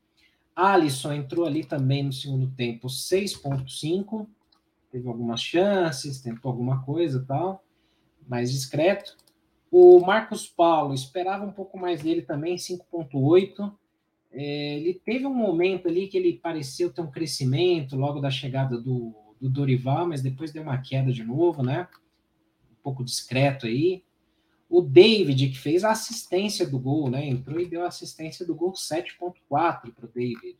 Alisson 0.55 1.13
entrou 1.13 1.45
ali 1.45 1.63
também 1.63 2.03
no 2.03 2.13
segundo 2.13 2.47
tempo, 2.51 2.87
6.5. 2.87 4.27
Teve 4.91 5.07
algumas 5.07 5.41
chances, 5.41 6.21
tentou 6.21 6.51
alguma 6.51 6.83
coisa 6.83 7.23
tal, 7.27 7.63
mais 8.27 8.51
discreto. 8.51 9.17
O 9.71 9.99
Marcos 9.99 10.47
Paulo, 10.47 10.93
esperava 10.93 11.45
um 11.45 11.51
pouco 11.51 11.77
mais 11.77 12.01
dele 12.01 12.21
também, 12.21 12.55
5.8. 12.55 13.71
É, 14.31 14.77
ele 14.77 14.93
teve 14.93 15.25
um 15.25 15.33
momento 15.33 15.87
ali 15.87 16.07
que 16.07 16.17
ele 16.17 16.33
pareceu 16.33 16.91
ter 16.91 17.01
um 17.01 17.09
crescimento 17.09 17.95
logo 17.95 18.19
da 18.19 18.29
chegada 18.29 18.79
do, 18.79 19.15
do 19.39 19.49
Dorival, 19.49 20.07
mas 20.07 20.21
depois 20.21 20.51
deu 20.51 20.63
uma 20.63 20.77
queda 20.77 21.11
de 21.11 21.23
novo, 21.23 21.63
né? 21.63 21.87
Um 22.71 22.83
pouco 22.83 23.03
discreto 23.03 23.65
aí. 23.65 24.03
O 24.69 24.81
David, 24.81 25.49
que 25.49 25.57
fez 25.57 25.83
a 25.83 25.91
assistência 25.91 26.67
do 26.67 26.77
gol, 26.77 27.09
né? 27.09 27.25
Entrou 27.25 27.59
e 27.59 27.67
deu 27.67 27.83
a 27.83 27.87
assistência 27.87 28.45
do 28.45 28.53
gol 28.53 28.73
7.4 28.73 29.41
para 29.49 30.05
o 30.05 30.11
David. 30.13 30.57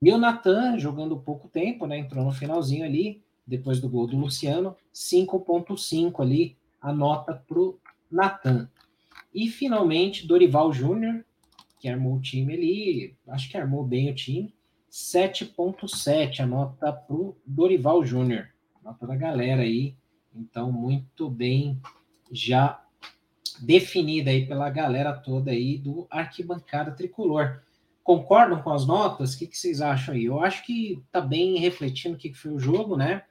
E 0.00 0.10
o 0.10 0.18
Natan, 0.18 0.78
jogando 0.78 1.16
pouco 1.16 1.48
tempo, 1.48 1.86
né? 1.86 1.98
Entrou 1.98 2.24
no 2.24 2.32
finalzinho 2.32 2.84
ali, 2.84 3.22
depois 3.46 3.80
do 3.80 3.88
gol 3.88 4.06
do 4.06 4.16
Luciano, 4.16 4.76
5.5 4.92 6.20
ali, 6.20 6.56
a 6.80 6.92
nota 6.92 7.34
para 7.34 7.58
o 7.58 7.78
Natan. 8.10 8.68
E 9.32 9.48
finalmente, 9.48 10.26
Dorival 10.26 10.72
Júnior, 10.72 11.24
que 11.78 11.88
armou 11.88 12.16
o 12.16 12.20
time 12.20 12.54
ali, 12.54 13.16
acho 13.28 13.48
que 13.48 13.56
armou 13.56 13.84
bem 13.84 14.10
o 14.10 14.14
time, 14.14 14.52
7.7 14.92 16.40
a 16.40 16.46
nota 16.46 16.92
para 16.92 17.16
o 17.16 17.34
Dorival 17.46 18.04
Júnior. 18.04 18.48
Nota 18.84 19.06
da 19.06 19.16
galera 19.16 19.62
aí. 19.62 19.96
Então, 20.34 20.70
muito 20.70 21.30
bem 21.30 21.80
já 22.30 22.84
definida 23.62 24.30
aí 24.30 24.46
pela 24.46 24.68
galera 24.68 25.14
toda 25.14 25.50
aí 25.50 25.78
do 25.78 26.06
Arquibancada 26.10 26.90
Tricolor. 26.90 27.62
Concordam 28.04 28.60
com 28.60 28.70
as 28.70 28.86
notas? 28.86 29.32
O 29.32 29.38
que, 29.38 29.46
que 29.46 29.56
vocês 29.56 29.80
acham 29.80 30.14
aí? 30.14 30.26
Eu 30.26 30.42
acho 30.44 30.62
que 30.66 31.02
está 31.06 31.22
bem 31.22 31.58
refletindo 31.58 32.16
o 32.16 32.18
que, 32.18 32.28
que 32.28 32.38
foi 32.38 32.52
o 32.52 32.58
jogo, 32.58 32.94
né? 32.94 33.24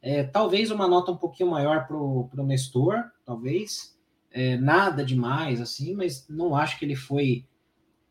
É, 0.00 0.22
talvez 0.22 0.70
uma 0.70 0.86
nota 0.86 1.10
um 1.10 1.16
pouquinho 1.16 1.50
maior 1.50 1.88
para 1.88 1.96
o 1.96 2.46
Nestor, 2.46 3.02
talvez. 3.24 3.98
É, 4.30 4.56
nada 4.56 5.04
demais, 5.04 5.60
assim, 5.60 5.92
mas 5.92 6.28
não 6.28 6.54
acho 6.54 6.78
que 6.78 6.84
ele 6.84 6.94
foi 6.94 7.44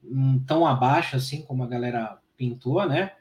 um, 0.03 0.37
tão 0.39 0.67
abaixo 0.67 1.15
assim 1.15 1.41
como 1.43 1.63
a 1.63 1.67
galera 1.67 2.19
pintou, 2.39 2.87
né? 2.87 3.11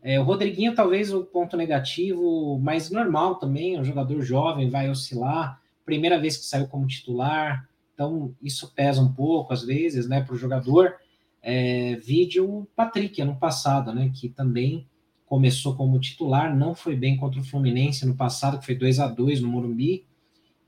É, 0.00 0.18
o 0.18 0.22
Rodriguinho, 0.22 0.74
talvez 0.74 1.12
o 1.12 1.24
ponto 1.24 1.56
negativo, 1.56 2.58
mas 2.62 2.88
normal 2.88 3.34
também, 3.34 3.78
um 3.78 3.84
jogador 3.84 4.22
jovem, 4.22 4.70
vai 4.70 4.88
oscilar. 4.88 5.60
Primeira 5.84 6.18
vez 6.18 6.36
que 6.36 6.44
saiu 6.44 6.68
como 6.68 6.86
titular, 6.86 7.68
então 7.92 8.34
isso 8.40 8.72
pesa 8.74 9.02
um 9.02 9.12
pouco 9.12 9.52
às 9.52 9.62
vezes, 9.62 10.08
né, 10.08 10.22
para 10.22 10.34
o 10.34 10.38
jogador. 10.38 10.94
É, 11.42 11.96
vídeo 11.96 12.66
Patrick 12.76 13.20
ano 13.20 13.36
passado, 13.36 13.92
né, 13.92 14.10
que 14.14 14.28
também 14.28 14.86
começou 15.26 15.74
como 15.74 15.98
titular, 15.98 16.56
não 16.56 16.74
foi 16.74 16.96
bem 16.96 17.16
contra 17.16 17.40
o 17.40 17.44
Fluminense 17.44 18.06
no 18.06 18.16
passado, 18.16 18.58
que 18.58 18.66
foi 18.66 18.74
2 18.74 19.00
a 19.00 19.08
2 19.08 19.40
no 19.40 19.48
Morumbi, 19.48 20.04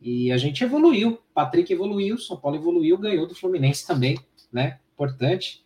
e 0.00 0.30
a 0.32 0.36
gente 0.36 0.62
evoluiu, 0.62 1.20
Patrick 1.32 1.72
evoluiu, 1.72 2.18
São 2.18 2.36
Paulo 2.36 2.56
evoluiu, 2.56 2.98
ganhou 2.98 3.26
do 3.26 3.34
Fluminense 3.34 3.86
também, 3.86 4.18
né, 4.52 4.78
importante. 4.92 5.64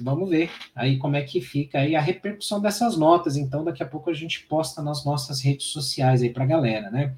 Vamos 0.00 0.28
ver 0.28 0.50
aí 0.74 0.98
como 0.98 1.16
é 1.16 1.22
que 1.22 1.40
fica 1.40 1.78
aí 1.78 1.96
a 1.96 2.00
repercussão 2.00 2.60
dessas 2.60 2.96
notas, 2.96 3.36
então 3.36 3.64
daqui 3.64 3.82
a 3.82 3.88
pouco 3.88 4.10
a 4.10 4.14
gente 4.14 4.46
posta 4.46 4.82
nas 4.82 5.04
nossas 5.04 5.40
redes 5.40 5.66
sociais 5.66 6.22
aí 6.22 6.30
para 6.30 6.44
a 6.44 6.46
galera, 6.46 6.90
né. 6.90 7.16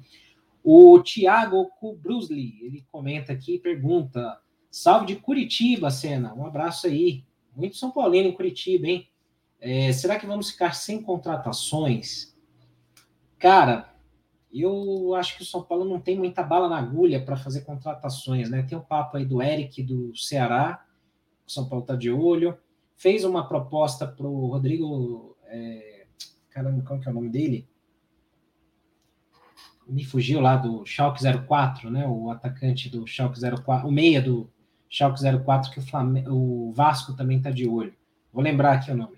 O 0.63 0.99
Thiago 1.01 1.65
Kubrusli, 1.79 2.59
ele 2.61 2.85
comenta 2.91 3.33
aqui 3.33 3.55
e 3.55 3.59
pergunta: 3.59 4.39
Salve 4.69 5.07
de 5.07 5.15
Curitiba, 5.15 5.89
Cena. 5.89 6.33
Um 6.33 6.45
abraço 6.45 6.87
aí. 6.87 7.23
Muito 7.55 7.77
São 7.77 7.91
Paulino 7.91 8.29
em 8.29 8.33
Curitiba, 8.33 8.87
hein? 8.87 9.07
É, 9.59 9.91
será 9.91 10.19
que 10.19 10.25
vamos 10.25 10.51
ficar 10.51 10.73
sem 10.73 11.01
contratações? 11.01 12.35
Cara, 13.37 13.93
eu 14.53 15.13
acho 15.15 15.37
que 15.37 15.43
o 15.43 15.45
São 15.45 15.63
Paulo 15.63 15.85
não 15.85 15.99
tem 15.99 16.17
muita 16.17 16.43
bala 16.43 16.69
na 16.69 16.77
agulha 16.77 17.23
para 17.23 17.37
fazer 17.37 17.61
contratações, 17.61 18.49
né? 18.49 18.63
Tem 18.63 18.77
o 18.77 18.81
papo 18.81 19.17
aí 19.17 19.25
do 19.25 19.41
Eric 19.41 19.81
do 19.83 20.15
Ceará, 20.15 20.85
o 21.47 21.51
São 21.51 21.67
Paulo 21.67 21.85
tá 21.85 21.95
de 21.95 22.11
olho. 22.11 22.57
Fez 22.99 23.23
uma 23.23 23.47
proposta 23.47 24.05
para 24.05 24.27
o 24.27 24.47
Rodrigo. 24.47 25.37
É, 25.45 26.05
caramba, 26.49 26.83
qual 26.85 26.99
que 26.99 27.07
é 27.07 27.11
o 27.11 27.15
nome 27.15 27.29
dele? 27.29 27.67
me 29.89 30.03
fugiu 30.05 30.39
lá 30.39 30.55
do 30.55 30.85
Schalke 30.85 31.23
04, 31.47 31.89
né? 31.89 32.07
O 32.07 32.29
atacante 32.29 32.89
do 32.89 33.07
Schalke 33.07 33.39
04, 33.39 33.87
o 33.87 33.91
meia 33.91 34.21
do 34.21 34.49
Schalke 34.87 35.19
04 35.21 35.71
que 35.71 35.79
o, 35.79 35.81
Flamengo, 35.81 36.31
o 36.31 36.71
Vasco 36.73 37.15
também 37.15 37.37
está 37.37 37.49
de 37.49 37.67
olho. 37.67 37.93
Vou 38.31 38.43
lembrar 38.43 38.73
aqui 38.73 38.91
o 38.91 38.95
nome. 38.95 39.17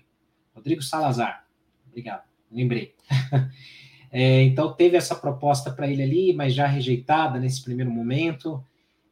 Rodrigo 0.54 0.82
Salazar. 0.82 1.46
Obrigado, 1.86 2.22
lembrei. 2.50 2.94
é, 4.10 4.42
então 4.44 4.72
teve 4.72 4.96
essa 4.96 5.14
proposta 5.14 5.70
para 5.70 5.86
ele 5.86 6.02
ali, 6.02 6.32
mas 6.32 6.54
já 6.54 6.66
rejeitada 6.66 7.38
nesse 7.38 7.62
primeiro 7.62 7.90
momento. 7.90 8.64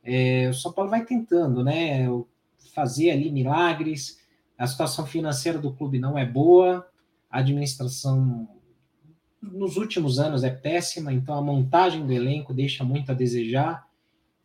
É, 0.02 0.48
o 0.48 0.54
São 0.54 0.72
Paulo 0.72 0.90
vai 0.90 1.04
tentando, 1.04 1.62
né? 1.62 2.06
Fazer 2.74 3.10
ali 3.10 3.30
milagres. 3.30 4.19
A 4.60 4.66
situação 4.66 5.06
financeira 5.06 5.58
do 5.58 5.72
clube 5.72 5.98
não 5.98 6.18
é 6.18 6.26
boa, 6.26 6.86
a 7.30 7.38
administração 7.38 8.46
nos 9.40 9.78
últimos 9.78 10.18
anos 10.18 10.44
é 10.44 10.50
péssima, 10.50 11.10
então 11.14 11.34
a 11.34 11.40
montagem 11.40 12.06
do 12.06 12.12
elenco 12.12 12.52
deixa 12.52 12.84
muito 12.84 13.10
a 13.10 13.14
desejar. 13.14 13.88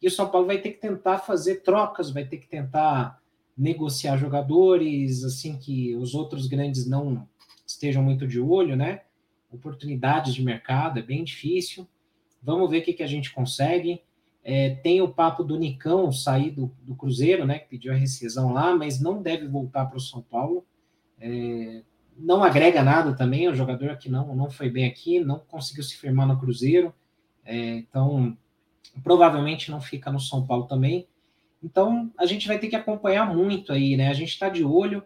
E 0.02 0.08
o 0.08 0.12
São 0.12 0.30
Paulo 0.30 0.48
vai 0.48 0.60
ter 0.60 0.72
que 0.72 0.80
tentar 0.80 1.18
fazer 1.18 1.64
trocas, 1.64 2.12
vai 2.12 2.24
ter 2.24 2.38
que 2.38 2.48
tentar 2.48 3.22
negociar 3.58 4.16
jogadores, 4.16 5.22
assim 5.26 5.58
que 5.58 5.94
os 5.98 6.16
outros 6.16 6.48
grandes 6.48 6.88
não 6.88 7.28
estejam 7.68 8.02
muito 8.02 8.26
de 8.26 8.40
olho, 8.40 8.78
né? 8.78 9.02
Oportunidades 9.52 10.34
de 10.34 10.42
mercado, 10.42 10.98
é 10.98 11.02
bem 11.02 11.26
difícil. 11.26 11.86
Vamos 12.42 12.70
ver 12.70 12.78
o 12.78 12.84
que, 12.86 12.94
que 12.94 13.04
a 13.04 13.08
gente 13.08 13.34
consegue. 13.34 14.02
É, 14.48 14.76
tem 14.76 15.02
o 15.02 15.10
papo 15.10 15.44
do 15.44 15.58
Nicão 15.58 16.12
sair 16.12 16.52
do, 16.52 16.72
do 16.84 16.96
Cruzeiro, 16.96 17.46
né? 17.46 17.58
Que 17.58 17.68
pediu 17.68 17.92
a 17.92 17.96
rescisão 17.96 18.54
lá, 18.54 18.76
mas 18.76 19.02
não 19.02 19.20
deve 19.20 19.48
voltar 19.48 19.88
para 19.88 19.98
o 19.98 20.02
São 20.02 20.22
Paulo. 20.22 20.64
É, 21.20 21.82
não 22.16 22.44
agrega 22.44 22.84
nada 22.84 23.14
também, 23.14 23.46
é 23.46 23.50
um 23.50 23.56
jogador 23.56 23.98
que 23.98 24.10
não, 24.10 24.36
não 24.36 24.50
foi 24.50 24.70
bem 24.70 24.86
aqui, 24.86 25.20
não 25.20 25.40
conseguiu 25.40 25.84
se 25.84 25.98
firmar 25.98 26.28
no 26.28 26.40
Cruzeiro, 26.40 26.94
é, 27.44 27.78
então 27.78 28.38
provavelmente 29.04 29.70
não 29.72 29.82
fica 29.82 30.12
no 30.12 30.20
São 30.20 30.46
Paulo 30.46 30.66
também. 30.66 31.08
Então 31.62 32.12
a 32.18 32.26
gente 32.26 32.48
vai 32.48 32.60
ter 32.60 32.68
que 32.68 32.76
acompanhar 32.76 33.34
muito 33.34 33.74
aí, 33.74 33.98
né? 33.98 34.10
A 34.10 34.14
gente 34.14 34.30
está 34.30 34.48
de 34.48 34.64
olho 34.64 35.04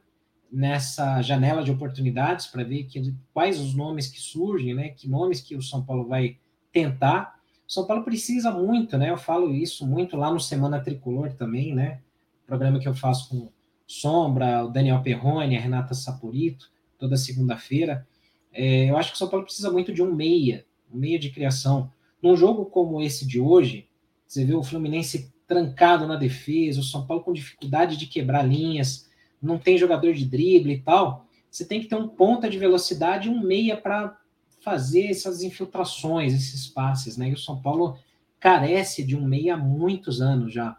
nessa 0.51 1.21
janela 1.21 1.63
de 1.63 1.71
oportunidades 1.71 2.47
para 2.47 2.63
ver 2.63 2.83
que, 2.83 3.13
quais 3.33 3.59
os 3.59 3.73
nomes 3.73 4.07
que 4.07 4.19
surgem, 4.19 4.73
né? 4.73 4.89
Que 4.89 5.07
nomes 5.07 5.41
que 5.41 5.55
o 5.55 5.61
São 5.61 5.83
Paulo 5.83 6.07
vai 6.07 6.37
tentar. 6.71 7.38
São 7.69 7.85
Paulo 7.85 8.03
precisa 8.03 8.51
muito, 8.51 8.97
né? 8.97 9.11
Eu 9.11 9.17
falo 9.17 9.53
isso 9.53 9.85
muito 9.85 10.17
lá 10.17 10.33
no 10.33 10.39
Semana 10.39 10.81
Tricolor 10.81 11.31
também, 11.33 11.75
né? 11.75 12.01
Programa 12.47 12.79
que 12.79 12.87
eu 12.87 12.95
faço 12.95 13.29
com 13.29 13.49
Sombra, 13.85 14.65
o 14.65 14.69
Daniel 14.69 15.03
Perrone, 15.03 15.55
a 15.55 15.59
Renata 15.59 15.93
Saporito 15.93 16.71
toda 16.97 17.15
segunda-feira. 17.15 18.07
É, 18.51 18.89
eu 18.89 18.97
acho 18.97 19.11
que 19.11 19.15
o 19.15 19.17
São 19.19 19.29
Paulo 19.29 19.45
precisa 19.45 19.71
muito 19.71 19.93
de 19.93 20.01
um 20.01 20.13
meia, 20.13 20.65
um 20.91 20.97
meia 20.97 21.19
de 21.19 21.29
criação. 21.29 21.91
Num 22.21 22.35
jogo 22.35 22.65
como 22.65 23.01
esse 23.01 23.25
de 23.25 23.39
hoje, 23.39 23.87
você 24.25 24.43
vê 24.43 24.55
o 24.55 24.63
Fluminense 24.63 25.31
trancado 25.47 26.07
na 26.07 26.15
defesa, 26.15 26.79
o 26.79 26.83
São 26.83 27.05
Paulo 27.05 27.23
com 27.23 27.31
dificuldade 27.31 27.97
de 27.97 28.07
quebrar 28.07 28.41
linhas, 28.41 29.07
não 29.39 29.59
tem 29.59 29.77
jogador 29.77 30.13
de 30.13 30.25
drible 30.25 30.73
e 30.73 30.81
tal. 30.81 31.27
Você 31.49 31.63
tem 31.63 31.79
que 31.79 31.87
ter 31.87 31.95
um 31.95 32.07
ponta 32.07 32.49
de 32.49 32.57
velocidade 32.57 33.27
e 33.27 33.31
um 33.31 33.41
meia 33.41 33.77
para 33.77 34.17
fazer 34.61 35.07
essas 35.07 35.41
infiltrações, 35.43 36.33
esses 36.33 36.67
passes, 36.67 37.17
né? 37.17 37.29
E 37.29 37.33
o 37.33 37.37
São 37.37 37.61
Paulo 37.61 37.97
carece 38.39 39.03
de 39.03 39.15
um 39.15 39.25
meia 39.25 39.55
há 39.55 39.57
muitos 39.57 40.21
anos 40.21 40.53
já. 40.53 40.77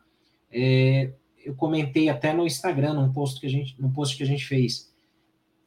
É, 0.51 1.13
eu 1.45 1.55
comentei 1.55 2.09
até 2.09 2.33
no 2.33 2.47
Instagram, 2.47 2.95
num 2.95 3.13
post 3.13 3.41
que 3.41 3.47
a 3.47 3.51
gente, 3.51 3.81
num 3.81 3.93
post 3.93 4.17
que 4.17 4.23
a 4.23 4.27
gente 4.27 4.47
fez. 4.47 4.93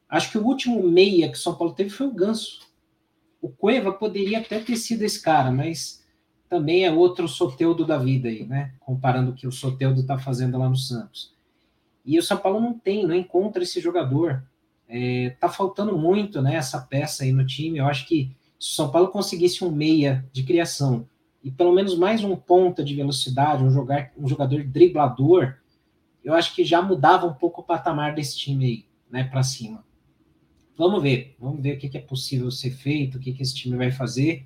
Acho 0.09 0.31
que 0.31 0.37
o 0.37 0.45
último 0.45 0.83
meia 0.83 1.29
que 1.29 1.37
o 1.37 1.41
São 1.41 1.55
Paulo 1.55 1.73
teve 1.73 1.89
foi 1.89 2.07
o 2.07 2.13
Ganso. 2.13 2.59
O 3.41 3.49
Cueva 3.49 3.91
poderia 3.91 4.39
até 4.39 4.59
ter 4.59 4.75
sido 4.75 5.01
esse 5.01 5.21
cara, 5.21 5.51
mas 5.51 6.03
também 6.47 6.85
é 6.85 6.91
outro 6.91 7.27
Soteudo 7.27 7.85
da 7.85 7.97
vida 7.97 8.29
aí, 8.29 8.45
né? 8.45 8.73
Comparando 8.79 9.31
o 9.31 9.33
que 9.33 9.47
o 9.47 9.51
Soteudo 9.51 10.01
está 10.01 10.19
fazendo 10.19 10.57
lá 10.57 10.69
no 10.69 10.77
Santos. 10.77 11.33
E 12.05 12.19
o 12.19 12.23
São 12.23 12.37
Paulo 12.37 12.59
não 12.59 12.77
tem, 12.77 13.07
não 13.07 13.15
encontra 13.15 13.63
esse 13.63 13.81
jogador. 13.81 14.43
É, 14.95 15.31
tá 15.39 15.49
faltando 15.49 15.97
muito, 15.97 16.39
né? 16.39 16.53
Essa 16.53 16.79
peça 16.79 17.23
aí 17.23 17.31
no 17.31 17.43
time. 17.43 17.79
Eu 17.79 17.87
acho 17.87 18.07
que 18.07 18.31
se 18.59 18.69
o 18.69 18.75
São 18.75 18.91
Paulo 18.91 19.07
conseguisse 19.07 19.63
um 19.63 19.71
meia 19.71 20.23
de 20.31 20.43
criação 20.43 21.07
e 21.43 21.49
pelo 21.49 21.73
menos 21.73 21.97
mais 21.97 22.23
um 22.23 22.35
ponta 22.35 22.83
de 22.83 22.93
velocidade, 22.93 23.63
um, 23.63 23.71
jogar, 23.71 24.11
um 24.15 24.27
jogador 24.27 24.63
driblador, 24.63 25.55
eu 26.23 26.35
acho 26.35 26.53
que 26.53 26.63
já 26.63 26.79
mudava 26.79 27.25
um 27.25 27.33
pouco 27.33 27.61
o 27.61 27.63
patamar 27.63 28.13
desse 28.13 28.37
time 28.37 28.65
aí, 28.65 28.85
né? 29.09 29.23
Para 29.23 29.41
cima. 29.41 29.83
Vamos 30.77 31.01
ver, 31.01 31.35
vamos 31.39 31.63
ver 31.63 31.75
o 31.75 31.79
que, 31.79 31.97
é 31.97 32.01
possível 32.01 32.51
ser 32.51 32.69
feito, 32.69 33.17
o 33.17 33.19
que, 33.19 33.33
que 33.33 33.41
esse 33.41 33.55
time 33.55 33.75
vai 33.75 33.91
fazer, 33.91 34.45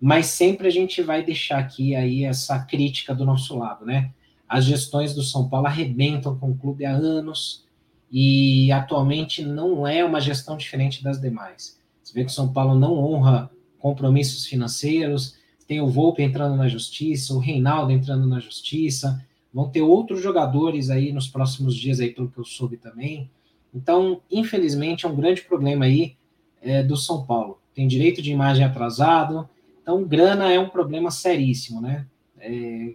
mas 0.00 0.26
sempre 0.26 0.68
a 0.68 0.70
gente 0.70 1.02
vai 1.02 1.24
deixar 1.24 1.58
aqui 1.58 1.96
aí 1.96 2.24
essa 2.24 2.60
crítica 2.60 3.12
do 3.12 3.24
nosso 3.24 3.58
lado, 3.58 3.84
né? 3.84 4.12
As 4.48 4.64
gestões 4.64 5.14
do 5.16 5.22
São 5.22 5.48
Paulo 5.48 5.66
arrebentam 5.66 6.38
com 6.38 6.52
o 6.52 6.56
clube 6.56 6.84
há 6.84 6.92
anos 6.92 7.68
e 8.10 8.70
atualmente 8.72 9.44
não 9.44 9.86
é 9.86 10.04
uma 10.04 10.20
gestão 10.20 10.56
diferente 10.56 11.02
das 11.02 11.20
demais. 11.20 11.78
Você 12.02 12.12
vê 12.12 12.24
que 12.24 12.30
o 12.30 12.34
São 12.34 12.52
Paulo 12.52 12.74
não 12.74 12.98
honra 12.98 13.50
compromissos 13.78 14.46
financeiros, 14.46 15.36
tem 15.66 15.80
o 15.80 15.88
Volpe 15.88 16.22
entrando 16.22 16.56
na 16.56 16.68
justiça, 16.68 17.32
o 17.32 17.38
Reinaldo 17.38 17.92
entrando 17.92 18.26
na 18.26 18.40
justiça, 18.40 19.24
Vão 19.52 19.68
ter 19.68 19.82
outros 19.82 20.22
jogadores 20.22 20.90
aí 20.90 21.12
nos 21.12 21.26
próximos 21.26 21.74
dias, 21.74 21.98
aí, 21.98 22.10
pelo 22.12 22.30
que 22.30 22.38
eu 22.38 22.44
soube 22.44 22.76
também. 22.76 23.28
Então, 23.74 24.20
infelizmente, 24.30 25.04
é 25.04 25.08
um 25.08 25.16
grande 25.16 25.42
problema 25.42 25.84
aí 25.84 26.16
é, 26.62 26.82
do 26.82 26.96
São 26.96 27.24
Paulo. 27.26 27.60
Tem 27.74 27.86
direito 27.88 28.22
de 28.22 28.32
imagem 28.32 28.64
atrasado, 28.64 29.48
então 29.82 30.04
grana 30.04 30.52
é 30.52 30.58
um 30.58 30.68
problema 30.68 31.10
seríssimo, 31.10 31.80
né? 31.80 32.06
É, 32.38 32.94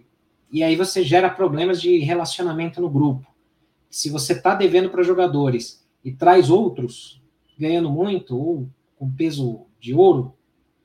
e 0.50 0.62
aí 0.62 0.76
você 0.76 1.02
gera 1.02 1.28
problemas 1.28 1.80
de 1.80 1.98
relacionamento 1.98 2.80
no 2.80 2.88
grupo. 2.88 3.26
Se 3.90 4.10
você 4.10 4.32
está 4.32 4.54
devendo 4.54 4.90
para 4.90 5.02
jogadores 5.02 5.86
e 6.04 6.12
traz 6.12 6.50
outros 6.50 7.20
ganhando 7.58 7.90
muito 7.90 8.36
ou 8.36 8.68
com 8.96 9.10
peso 9.10 9.66
de 9.80 9.94
ouro, 9.94 10.34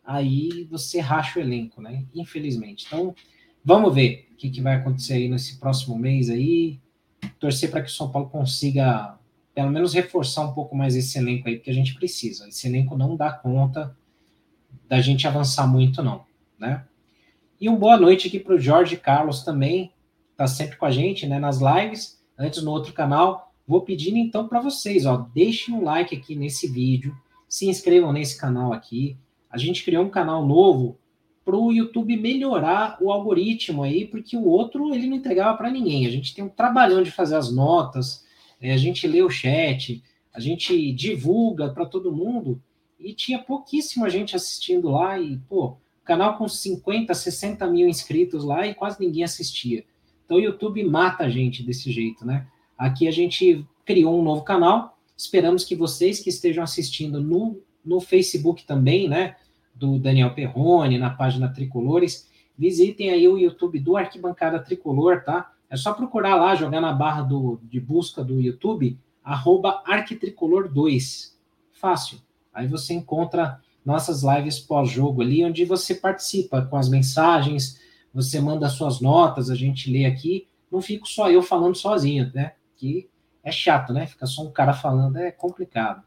aí 0.04 0.68
você 0.70 1.00
racha 1.00 1.40
o 1.40 1.42
elenco, 1.42 1.82
né? 1.82 2.06
Infelizmente. 2.14 2.86
Então, 2.88 3.16
vamos 3.64 3.94
ver 3.94 4.30
o 4.32 4.36
que, 4.36 4.50
que 4.50 4.62
vai 4.62 4.76
acontecer 4.76 5.14
aí 5.14 5.30
nesse 5.30 5.60
próximo 5.60 5.98
mês 5.98 6.30
aí. 6.30 6.80
Torcer 7.40 7.70
para 7.70 7.82
que 7.82 7.90
o 7.90 7.94
São 7.94 8.12
Paulo 8.12 8.30
consiga 8.30 9.18
pelo 9.54 9.70
menos 9.70 9.94
reforçar 9.94 10.46
um 10.46 10.54
pouco 10.54 10.76
mais 10.76 10.96
esse 10.96 11.18
elenco 11.18 11.48
aí, 11.48 11.58
porque 11.58 11.70
a 11.70 11.74
gente 11.74 11.94
precisa. 11.96 12.48
Esse 12.48 12.68
elenco 12.68 12.98
não 12.98 13.16
dá 13.16 13.32
conta 13.32 13.96
da 14.88 15.02
gente 15.02 15.28
avançar 15.28 15.68
muito, 15.68 16.02
não, 16.02 16.26
né? 16.58 16.86
E 17.60 17.70
uma 17.70 17.78
boa 17.78 17.98
noite 17.98 18.28
aqui 18.28 18.40
para 18.40 18.56
o 18.56 18.60
Jorge 18.60 18.98
Carlos 18.98 19.44
também, 19.44 19.92
tá 20.36 20.48
sempre 20.48 20.78
com 20.78 20.86
a 20.86 20.92
gente, 20.92 21.28
né, 21.28 21.38
nas 21.38 21.60
lives, 21.60 22.21
antes 22.42 22.64
no 22.64 22.72
outro 22.72 22.94
canal. 22.94 23.54
Vou 23.68 23.82
pedindo 23.82 24.18
então 24.18 24.48
para 24.48 24.60
vocês, 24.60 25.06
ó, 25.06 25.30
deixem 25.34 25.74
um 25.74 25.84
like 25.84 26.16
aqui 26.16 26.36
nesse 26.36 26.68
vídeo, 26.68 27.16
se 27.48 27.68
inscrevam 27.68 28.12
nesse 28.12 28.38
canal 28.38 28.74
aqui. 28.74 29.16
A 29.50 29.58
gente 29.58 29.84
criou 29.84 30.04
um 30.04 30.10
canal 30.10 30.46
novo 30.46 30.98
para 31.46 31.56
o 31.56 31.72
YouTube 31.72 32.18
melhorar 32.18 32.98
o 33.02 33.12
algoritmo 33.12 33.84
aí, 33.84 34.06
porque 34.06 34.36
o 34.36 34.46
outro 34.46 34.94
ele 34.94 35.08
não 35.08 35.18
entregava 35.18 35.58
para 35.58 35.72
ninguém. 35.72 36.06
A 36.06 36.10
gente 36.10 36.34
tem 36.34 36.44
um 36.44 36.50
trabalhão 36.50 37.04
de 37.04 37.12
fazer 37.12 37.36
as 37.36 37.52
notas, 37.52 38.26
é, 38.60 38.74
a 38.74 38.78
gente 38.78 39.08
lê 39.08 39.22
o 39.22 39.30
chat, 39.30 40.04
a 40.34 40.40
gente 40.40 40.92
divulga 40.92 41.70
para 41.70 41.86
todo 41.86 42.12
mundo 42.12 42.62
e 43.00 43.14
tinha 43.14 43.40
pouquíssima 43.40 44.10
gente 44.10 44.36
assistindo 44.36 44.90
lá 44.90 45.20
e, 45.20 45.38
pô, 45.50 45.78
canal 46.04 46.38
com 46.38 46.48
50, 46.48 47.14
60 47.14 47.68
mil 47.68 47.88
inscritos 47.88 48.44
lá 48.44 48.68
e 48.68 48.74
quase 48.74 49.00
ninguém 49.00 49.24
assistia. 49.24 49.84
Então 50.32 50.40
o 50.40 50.44
YouTube 50.46 50.82
mata 50.86 51.26
a 51.26 51.30
gente 51.30 51.62
desse 51.62 51.92
jeito, 51.92 52.26
né? 52.26 52.48
Aqui 52.78 53.06
a 53.06 53.12
gente 53.12 53.68
criou 53.84 54.18
um 54.18 54.24
novo 54.24 54.44
canal, 54.44 54.98
esperamos 55.18 55.66
que 55.66 55.76
vocês 55.76 56.22
que 56.22 56.30
estejam 56.30 56.64
assistindo 56.64 57.22
no, 57.22 57.60
no 57.84 58.00
Facebook 58.00 58.64
também, 58.64 59.10
né, 59.10 59.36
do 59.76 60.00
Daniel 60.00 60.34
Perrone, 60.34 60.98
na 60.98 61.10
página 61.10 61.50
Tricolores, 61.50 62.30
visitem 62.58 63.10
aí 63.10 63.28
o 63.28 63.38
YouTube 63.38 63.78
do 63.82 63.98
Arquibancada 63.98 64.58
Tricolor, 64.60 65.22
tá? 65.22 65.52
É 65.70 65.76
só 65.76 65.92
procurar 65.92 66.36
lá, 66.38 66.56
jogar 66.56 66.80
na 66.80 66.94
barra 66.94 67.24
do, 67.24 67.60
de 67.64 67.82
busca 67.82 68.24
do 68.24 68.40
YouTube, 68.40 68.98
arroba 69.22 69.84
Arquitricolor2. 69.86 71.34
Fácil. 71.74 72.20
Aí 72.54 72.70
você 72.70 72.94
encontra 72.94 73.60
nossas 73.86 74.24
lives 74.24 74.60
pós-jogo 74.60 75.22
ali, 75.22 75.44
onde 75.44 75.66
você 75.66 75.94
participa 75.94 76.62
com 76.62 76.78
as 76.78 76.88
mensagens, 76.88 77.82
você 78.14 78.40
manda 78.40 78.70
suas 78.70 79.00
notas, 79.00 79.50
a 79.50 79.56
gente 79.56 79.92
lê 79.92 80.06
aqui. 80.06 80.48
Não 80.72 80.82
fico 80.82 81.08
só 81.08 81.30
eu 81.30 81.42
falando 81.42 81.76
sozinho, 81.76 82.32
né? 82.34 82.54
Que 82.76 83.10
é 83.44 83.52
chato, 83.52 83.94
né? 83.94 84.06
Fica 84.06 84.26
só 84.26 84.44
um 84.44 84.52
cara 84.52 84.74
falando, 84.74 85.18
é 85.18 85.32
complicado. 85.32 86.04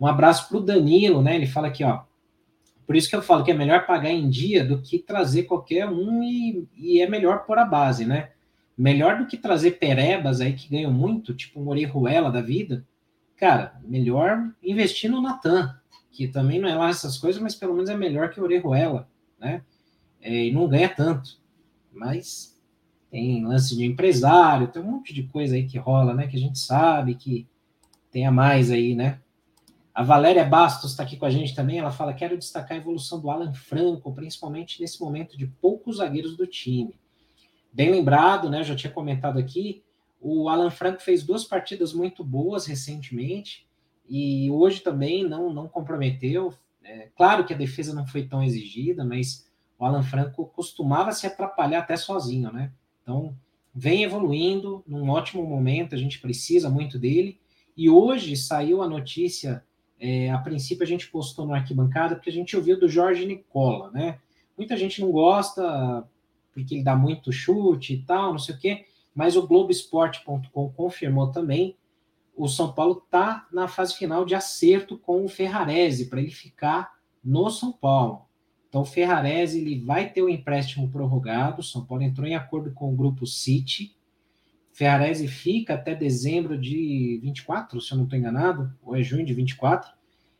Um 0.00 0.06
abraço 0.06 0.48
para 0.48 0.58
o 0.58 0.62
Danilo, 0.62 1.22
né? 1.22 1.36
Ele 1.36 1.46
fala 1.46 1.68
aqui, 1.68 1.84
ó. 1.84 2.02
Por 2.86 2.96
isso 2.96 3.08
que 3.08 3.14
eu 3.14 3.22
falo 3.22 3.44
que 3.44 3.50
é 3.50 3.54
melhor 3.54 3.86
pagar 3.86 4.10
em 4.10 4.28
dia 4.28 4.64
do 4.64 4.80
que 4.82 4.98
trazer 4.98 5.44
qualquer 5.44 5.88
um 5.88 6.22
e, 6.22 6.68
e 6.76 7.00
é 7.00 7.08
melhor 7.08 7.44
pôr 7.44 7.58
a 7.58 7.64
base, 7.64 8.04
né? 8.04 8.30
melhor 8.80 9.18
do 9.18 9.26
que 9.26 9.36
trazer 9.36 9.72
perebas 9.72 10.40
aí 10.40 10.54
que 10.54 10.70
ganham 10.70 10.90
muito, 10.90 11.34
tipo 11.34 11.60
um 11.60 11.68
Orejuela 11.68 12.32
da 12.32 12.40
vida, 12.40 12.82
cara, 13.36 13.78
melhor 13.84 14.50
investir 14.62 15.10
no 15.10 15.20
Natan, 15.20 15.78
que 16.10 16.26
também 16.26 16.58
não 16.58 16.66
é 16.66 16.74
lá 16.74 16.88
essas 16.88 17.18
coisas, 17.18 17.42
mas 17.42 17.54
pelo 17.54 17.74
menos 17.74 17.90
é 17.90 17.96
melhor 17.96 18.30
que 18.30 18.40
Orejuela, 18.40 19.06
né? 19.38 19.62
É, 20.20 20.46
e 20.46 20.52
não 20.52 20.68
ganha 20.68 20.88
tanto. 20.88 21.38
Mas 21.92 22.58
tem 23.10 23.44
lance 23.44 23.76
de 23.76 23.84
empresário, 23.84 24.68
tem 24.68 24.82
um 24.82 24.90
monte 24.90 25.12
de 25.12 25.24
coisa 25.24 25.56
aí 25.56 25.66
que 25.66 25.78
rola, 25.78 26.14
né? 26.14 26.26
Que 26.26 26.36
a 26.36 26.40
gente 26.40 26.58
sabe 26.58 27.14
que 27.14 27.46
tem 28.10 28.26
a 28.26 28.30
mais 28.30 28.70
aí, 28.70 28.94
né? 28.94 29.20
A 29.92 30.02
Valéria 30.02 30.44
Bastos 30.44 30.92
está 30.92 31.02
aqui 31.02 31.16
com 31.16 31.26
a 31.26 31.30
gente 31.30 31.54
também. 31.54 31.78
Ela 31.78 31.90
fala: 31.90 32.14
quero 32.14 32.38
destacar 32.38 32.78
a 32.78 32.80
evolução 32.80 33.20
do 33.20 33.30
Alan 33.30 33.52
Franco, 33.52 34.12
principalmente 34.14 34.80
nesse 34.80 35.00
momento 35.00 35.36
de 35.36 35.46
poucos 35.46 35.96
zagueiros 35.96 36.36
do 36.36 36.46
time. 36.46 36.94
Bem 37.72 37.90
lembrado, 37.90 38.48
né? 38.48 38.62
Já 38.62 38.76
tinha 38.76 38.92
comentado 38.92 39.38
aqui. 39.38 39.82
O 40.20 40.48
Alan 40.48 40.70
Franco 40.70 41.00
fez 41.00 41.22
duas 41.22 41.44
partidas 41.44 41.92
muito 41.92 42.22
boas 42.22 42.66
recentemente 42.66 43.66
e 44.08 44.50
hoje 44.50 44.80
também 44.80 45.26
não, 45.26 45.52
não 45.52 45.68
comprometeu. 45.68 46.52
É, 46.82 47.08
claro 47.16 47.44
que 47.44 47.54
a 47.54 47.56
defesa 47.56 47.94
não 47.94 48.06
foi 48.06 48.24
tão 48.24 48.42
exigida, 48.42 49.04
mas 49.04 49.49
o 49.80 49.84
Alan 49.86 50.02
Franco 50.02 50.44
costumava 50.54 51.10
se 51.10 51.26
atrapalhar 51.26 51.78
até 51.78 51.96
sozinho, 51.96 52.52
né? 52.52 52.70
Então, 53.02 53.34
vem 53.74 54.04
evoluindo 54.04 54.84
num 54.86 55.08
ótimo 55.08 55.42
momento, 55.42 55.94
a 55.94 55.98
gente 55.98 56.20
precisa 56.20 56.68
muito 56.68 56.98
dele. 56.98 57.40
E 57.74 57.88
hoje 57.88 58.36
saiu 58.36 58.82
a 58.82 58.88
notícia, 58.88 59.64
é, 59.98 60.30
a 60.30 60.36
princípio 60.36 60.84
a 60.84 60.86
gente 60.86 61.10
postou 61.10 61.46
no 61.46 61.54
arquibancada, 61.54 62.14
porque 62.14 62.28
a 62.28 62.32
gente 62.32 62.54
ouviu 62.54 62.78
do 62.78 62.90
Jorge 62.90 63.24
Nicola, 63.24 63.90
né? 63.90 64.18
Muita 64.54 64.76
gente 64.76 65.00
não 65.00 65.10
gosta, 65.10 66.06
porque 66.52 66.74
ele 66.74 66.84
dá 66.84 66.94
muito 66.94 67.32
chute 67.32 67.94
e 67.94 68.02
tal, 68.02 68.32
não 68.32 68.38
sei 68.38 68.54
o 68.54 68.58
quê, 68.58 68.84
mas 69.14 69.34
o 69.34 69.46
Globoesporte.com 69.46 70.70
confirmou 70.72 71.30
também 71.30 71.74
o 72.36 72.48
São 72.48 72.72
Paulo 72.72 73.02
está 73.02 73.46
na 73.50 73.66
fase 73.66 73.94
final 73.94 74.26
de 74.26 74.34
acerto 74.34 74.98
com 74.98 75.24
o 75.24 75.28
Ferrarese 75.28 76.10
para 76.10 76.20
ele 76.20 76.30
ficar 76.30 76.94
no 77.24 77.48
São 77.48 77.72
Paulo. 77.72 78.29
Então 78.70 78.82
o 78.82 78.86
Ferrarese 78.86 79.60
ele 79.60 79.80
vai 79.80 80.08
ter 80.08 80.22
o 80.22 80.28
empréstimo 80.28 80.88
prorrogado. 80.88 81.62
São 81.62 81.84
Paulo 81.84 82.04
entrou 82.04 82.26
em 82.26 82.36
acordo 82.36 82.70
com 82.72 82.90
o 82.90 82.96
grupo 82.96 83.26
City. 83.26 83.94
Ferrarese 84.72 85.26
fica 85.26 85.74
até 85.74 85.92
dezembro 85.94 86.56
de 86.56 87.18
24, 87.20 87.80
se 87.80 87.92
eu 87.92 87.98
não 87.98 88.04
estou 88.04 88.18
enganado, 88.18 88.72
ou 88.80 88.96
é 88.96 89.02
junho 89.02 89.26
de 89.26 89.34
24. 89.34 89.90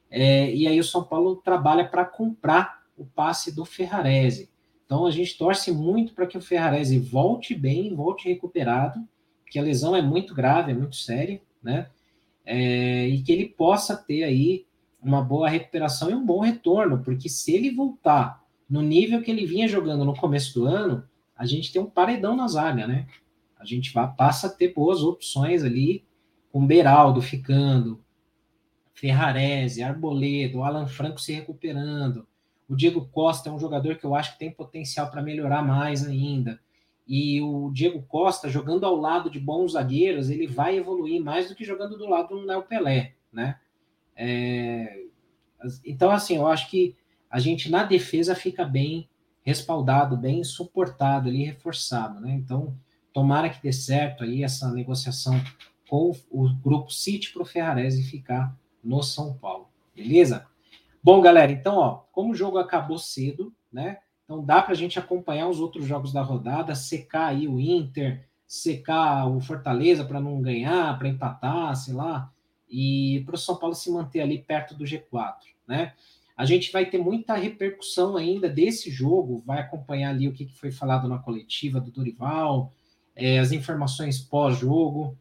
É, 0.09 0.55
e 0.55 0.67
aí 0.69 0.79
o 0.79 0.85
São 0.85 1.03
Paulo 1.03 1.37
trabalha 1.37 1.87
para 1.87 2.05
comprar 2.05 2.85
o 2.97 3.05
passe 3.05 3.55
do 3.55 3.65
Ferrarese. 3.65 4.49
Então 4.87 5.05
a 5.05 5.11
gente 5.11 5.37
torce 5.37 5.73
muito 5.73 6.15
para 6.15 6.27
que 6.27 6.39
o 6.39 6.41
Ferrarese 6.41 6.99
volte 6.99 7.55
bem, 7.55 7.95
volte 7.95 8.29
recuperado, 8.29 9.07
que 9.51 9.59
a 9.59 9.63
lesão 9.63 9.97
é 9.97 10.03
muito 10.03 10.35
grave, 10.35 10.71
é 10.71 10.75
muito 10.75 10.95
séria, 10.95 11.43
né? 11.61 11.89
É, 12.47 13.09
e 13.09 13.23
que 13.23 13.33
ele 13.33 13.49
possa 13.49 13.97
ter 13.97 14.23
aí 14.23 14.67
uma 15.03 15.23
boa 15.23 15.49
recuperação 15.49 16.11
e 16.11 16.15
um 16.15 16.25
bom 16.25 16.41
retorno, 16.41 17.03
porque 17.03 17.29
se 17.29 17.55
ele 17.55 17.71
voltar 17.71 18.45
no 18.69 18.83
nível 18.83 19.23
que 19.23 19.31
ele 19.31 19.47
vinha 19.47 19.67
jogando 19.67 20.05
no 20.05 20.15
começo 20.15 20.55
do 20.55 20.67
ano, 20.67 21.05
a 21.37 21.47
gente 21.47 21.73
tem 21.73 21.81
um 21.81 21.91
paredão 21.91 22.37
na 22.37 22.47
zaga, 22.47 22.87
né? 22.87 23.07
A 23.59 23.65
gente 23.65 23.93
vai, 23.93 24.13
passa 24.15 24.47
a 24.47 24.51
ter 24.51 24.75
boas 24.75 25.03
opções 25.03 25.65
ali, 25.65 26.05
com 26.53 26.67
Beraldo 26.67 27.21
ficando, 27.21 28.03
Ferrarese, 28.93 29.83
Arboledo, 29.83 30.63
Alan 30.63 30.87
Franco 30.87 31.21
se 31.21 31.33
recuperando, 31.33 32.27
o 32.71 32.77
Diego 32.77 33.09
Costa 33.11 33.49
é 33.49 33.53
um 33.53 33.59
jogador 33.59 33.97
que 33.97 34.05
eu 34.05 34.15
acho 34.15 34.35
que 34.35 34.39
tem 34.39 34.53
potencial 34.53 35.11
para 35.11 35.21
melhorar 35.21 35.61
mais 35.61 36.07
ainda. 36.07 36.61
E 37.05 37.43
o 37.43 37.69
Diego 37.73 38.01
Costa, 38.03 38.49
jogando 38.49 38.87
ao 38.87 38.95
lado 38.95 39.29
de 39.29 39.41
bons 39.41 39.73
zagueiros, 39.73 40.31
ele 40.31 40.47
vai 40.47 40.77
evoluir 40.77 41.21
mais 41.21 41.49
do 41.49 41.57
que 41.57 41.65
jogando 41.65 41.99
do 41.99 42.09
lado 42.09 42.29
do 42.29 42.47
Léo 42.47 42.63
Pelé, 42.63 43.17
né? 43.33 43.59
É... 44.23 45.05
Então, 45.85 46.11
assim, 46.11 46.37
eu 46.37 46.47
acho 46.47 46.69
que 46.69 46.95
a 47.31 47.39
gente 47.39 47.71
na 47.71 47.85
defesa 47.85 48.35
fica 48.35 48.65
bem 48.65 49.09
respaldado, 49.43 50.17
bem 50.17 50.45
suportado 50.45 51.29
ali, 51.29 51.45
reforçado, 51.45 52.21
né? 52.21 52.33
Então, 52.33 52.77
tomara 53.13 53.49
que 53.49 53.63
dê 53.63 53.73
certo 53.73 54.25
aí 54.25 54.45
essa 54.45 54.71
negociação 54.71 55.41
com 55.89 56.13
o 56.31 56.49
grupo 56.55 56.93
City 56.93 57.33
para 57.33 57.43
o 57.43 57.47
Ferrarese 57.47 58.03
ficar 58.03 58.55
no 58.85 59.03
São 59.03 59.35
Paulo, 59.35 59.69
beleza? 59.95 60.47
Bom, 61.03 61.21
galera, 61.23 61.51
então, 61.51 61.77
ó, 61.77 62.03
como 62.13 62.33
o 62.33 62.37
jogo 62.37 62.59
acabou 62.59 62.99
cedo, 62.99 63.53
né? 63.73 63.99
Então 64.25 64.45
dá 64.45 64.63
para 64.63 64.73
a 64.73 64.77
gente 64.77 64.99
acompanhar 64.99 65.49
os 65.49 65.61
outros 65.61 65.87
jogos 65.87 66.13
da 66.13 66.23
rodada, 66.23 66.75
secar 66.75 67.29
aí 67.29 67.49
o 67.49 67.59
Inter, 67.59 68.29
secar 68.47 69.27
o 69.27 69.41
Fortaleza 69.41 70.05
para 70.05 70.21
não 70.21 70.41
ganhar, 70.43 70.97
para 70.99 71.09
empatar, 71.09 71.75
sei 71.75 71.95
lá, 71.95 72.31
e 72.71 73.23
para 73.27 73.35
o 73.35 73.39
São 73.39 73.57
Paulo 73.57 73.75
se 73.75 73.91
manter 73.91 74.21
ali 74.21 74.39
perto 74.39 74.75
do 74.75 74.85
G4, 74.85 75.35
né? 75.67 75.95
A 76.37 76.47
gente 76.47 76.73
vai 76.73 76.87
ter 76.87 76.97
muita 76.97 77.35
repercussão 77.35 78.17
ainda 78.17 78.49
desse 78.49 78.91
jogo, 78.91 79.43
vai 79.45 79.59
acompanhar 79.59 80.11
ali 80.11 80.27
o 80.27 80.33
que 80.33 80.47
foi 80.55 80.71
falado 80.71 81.07
na 81.07 81.19
coletiva 81.19 81.79
do 81.79 81.91
Dorival, 81.91 82.73
é, 83.15 83.39
as 83.39 83.53
informações 83.53 84.19
pós-jogo, 84.19 85.19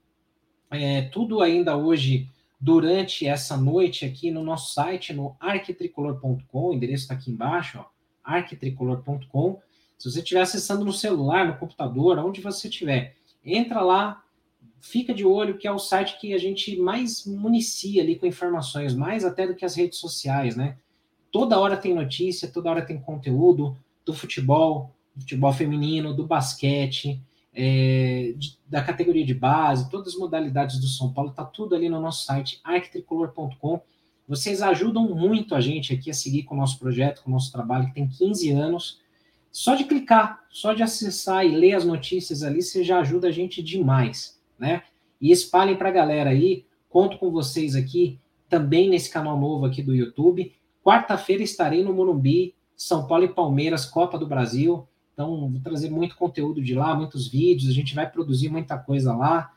é, 0.72 1.02
tudo 1.02 1.42
ainda 1.42 1.76
hoje 1.76 2.30
durante 2.60 3.26
essa 3.26 3.58
noite 3.58 4.06
aqui 4.06 4.32
no 4.32 4.44
nosso 4.44 4.74
site, 4.74 5.14
no 5.14 5.36
arquitricolor.com, 5.40 6.68
o 6.68 6.74
endereço 6.74 7.04
está 7.04 7.16
aqui 7.16 7.32
embaixo, 7.32 7.84
arquitricolor.com. 8.24 9.60
Se 9.98 10.10
você 10.10 10.20
estiver 10.20 10.42
acessando 10.42 10.86
no 10.86 10.94
celular, 10.94 11.48
no 11.48 11.58
computador, 11.58 12.18
onde 12.20 12.42
você 12.42 12.68
estiver, 12.68 13.16
entra 13.44 13.82
lá, 13.82 14.24
fica 14.82 15.14
de 15.14 15.26
olho, 15.26 15.58
que 15.58 15.68
é 15.68 15.72
o 15.72 15.80
site 15.80 16.20
que 16.20 16.34
a 16.34 16.38
gente 16.38 16.78
mais 16.78 17.26
municia 17.26 18.02
ali 18.02 18.16
com 18.16 18.26
informações, 18.26 18.94
mais 18.94 19.26
até 19.26 19.48
do 19.48 19.56
que 19.56 19.66
as 19.66 19.76
redes 19.76 20.00
sociais, 20.00 20.56
né? 20.56 20.78
Toda 21.32 21.60
hora 21.60 21.78
tem 21.78 21.94
notícia, 21.94 22.48
toda 22.48 22.70
hora 22.70 22.86
tem 22.86 23.00
conteúdo 23.00 23.78
do 24.06 24.14
futebol, 24.14 24.92
do 25.16 25.22
futebol 25.22 25.54
feminino, 25.54 26.14
do 26.14 26.26
basquete, 26.26 27.22
é, 27.54 28.34
de, 28.38 28.58
da 28.68 28.82
categoria 28.82 29.26
de 29.26 29.34
base, 29.34 29.90
todas 29.90 30.14
as 30.14 30.20
modalidades 30.20 30.80
do 30.80 30.88
São 30.88 31.12
Paulo, 31.12 31.32
tá 31.32 31.44
tudo 31.44 31.76
ali 31.76 31.90
no 31.90 32.00
nosso 32.00 32.26
site, 32.26 32.60
arquitricolor.com. 32.64 33.82
Vocês 34.28 34.62
ajudam 34.62 35.10
muito 35.10 35.56
a 35.56 35.62
gente 35.62 35.94
aqui 35.94 36.10
a 36.10 36.14
seguir 36.14 36.44
com 36.44 36.56
o 36.56 36.58
nosso 36.58 36.80
projeto, 36.80 37.24
com 37.24 37.30
o 37.30 37.34
nosso 37.34 37.52
trabalho, 37.52 37.88
que 37.88 37.96
tem 37.96 38.08
15 38.08 38.52
anos. 38.52 39.00
Só 39.52 39.76
de 39.76 39.84
clicar, 39.84 40.46
só 40.50 40.74
de 40.74 40.84
acessar 40.84 41.46
e 41.46 41.50
ler 41.50 41.74
as 41.74 41.84
notícias 41.84 42.44
ali, 42.44 42.62
você 42.62 42.84
já 42.84 43.00
ajuda 43.00 43.28
a 43.28 43.32
gente 43.32 43.64
demais, 43.64 44.39
né? 44.60 44.84
E 45.20 45.32
espalhem 45.32 45.76
para 45.76 45.90
a 45.90 45.94
galera 45.94 46.30
aí. 46.30 46.66
Conto 46.90 47.18
com 47.18 47.32
vocês 47.32 47.76
aqui 47.76 48.20
também 48.48 48.90
nesse 48.90 49.10
canal 49.10 49.40
novo 49.40 49.66
aqui 49.66 49.82
do 49.82 49.96
YouTube. 49.96 50.54
Quarta-feira 50.84 51.44
estarei 51.44 51.84
no 51.84 51.94
Morumbi, 51.94 52.56
São 52.76 53.08
Paulo 53.08 53.24
e 53.24 53.30
Palmeiras, 53.30 53.86
Copa 53.86 54.18
do 54.18 54.28
Brasil. 54.28 54.88
Então, 55.14 55.50
vou 55.50 55.62
trazer 55.62 55.90
muito 55.90 56.16
conteúdo 56.16 56.62
de 56.62 56.74
lá, 56.74 56.96
muitos 56.96 57.28
vídeos. 57.28 57.70
A 57.70 57.74
gente 57.74 57.94
vai 57.94 58.10
produzir 58.10 58.50
muita 58.50 58.78
coisa 58.78 59.16
lá. 59.16 59.52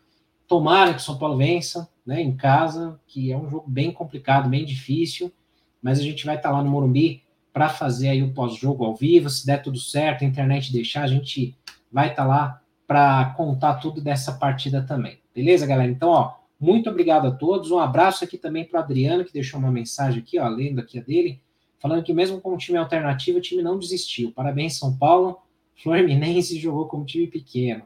Tomara 0.46 0.92
que 0.92 1.00
o 1.00 1.02
São 1.02 1.16
Paulo 1.16 1.36
vença, 1.36 1.88
né, 2.04 2.20
em 2.20 2.36
casa, 2.36 3.00
que 3.06 3.32
é 3.32 3.36
um 3.36 3.48
jogo 3.48 3.68
bem 3.68 3.92
complicado, 3.92 4.48
bem 4.48 4.64
difícil, 4.64 5.32
mas 5.80 5.98
a 5.98 6.02
gente 6.02 6.26
vai 6.26 6.36
estar 6.36 6.50
lá 6.50 6.62
no 6.62 6.70
Morumbi 6.70 7.22
para 7.52 7.68
fazer 7.68 8.08
aí 8.08 8.22
o 8.22 8.32
pós-jogo 8.32 8.84
ao 8.84 8.94
vivo, 8.94 9.28
se 9.30 9.46
der 9.46 9.62
tudo 9.62 9.78
certo, 9.78 10.24
a 10.24 10.26
internet 10.26 10.72
deixar, 10.72 11.02
a 11.02 11.08
gente 11.08 11.56
vai 11.90 12.10
estar 12.10 12.24
lá 12.24 12.61
para 12.86 13.34
contar 13.36 13.74
tudo 13.74 14.00
dessa 14.00 14.32
partida 14.32 14.82
também. 14.82 15.18
Beleza, 15.34 15.66
galera? 15.66 15.90
Então, 15.90 16.10
ó, 16.10 16.34
muito 16.60 16.88
obrigado 16.90 17.26
a 17.26 17.30
todos. 17.30 17.70
Um 17.70 17.78
abraço 17.78 18.24
aqui 18.24 18.36
também 18.38 18.64
para 18.64 18.80
Adriano, 18.80 19.24
que 19.24 19.32
deixou 19.32 19.58
uma 19.58 19.70
mensagem 19.70 20.20
aqui, 20.20 20.38
ó, 20.38 20.48
lendo 20.48 20.80
aqui 20.80 20.98
a 20.98 21.02
dele, 21.02 21.40
falando 21.80 22.02
que 22.02 22.12
mesmo 22.12 22.40
com 22.40 22.54
o 22.54 22.58
time 22.58 22.78
alternativo, 22.78 23.38
o 23.38 23.40
time 23.40 23.62
não 23.62 23.78
desistiu. 23.78 24.32
Parabéns, 24.32 24.78
São 24.78 24.96
Paulo. 24.96 25.38
Fluminense 25.82 26.58
jogou 26.58 26.86
como 26.86 27.04
time 27.04 27.26
pequeno. 27.26 27.82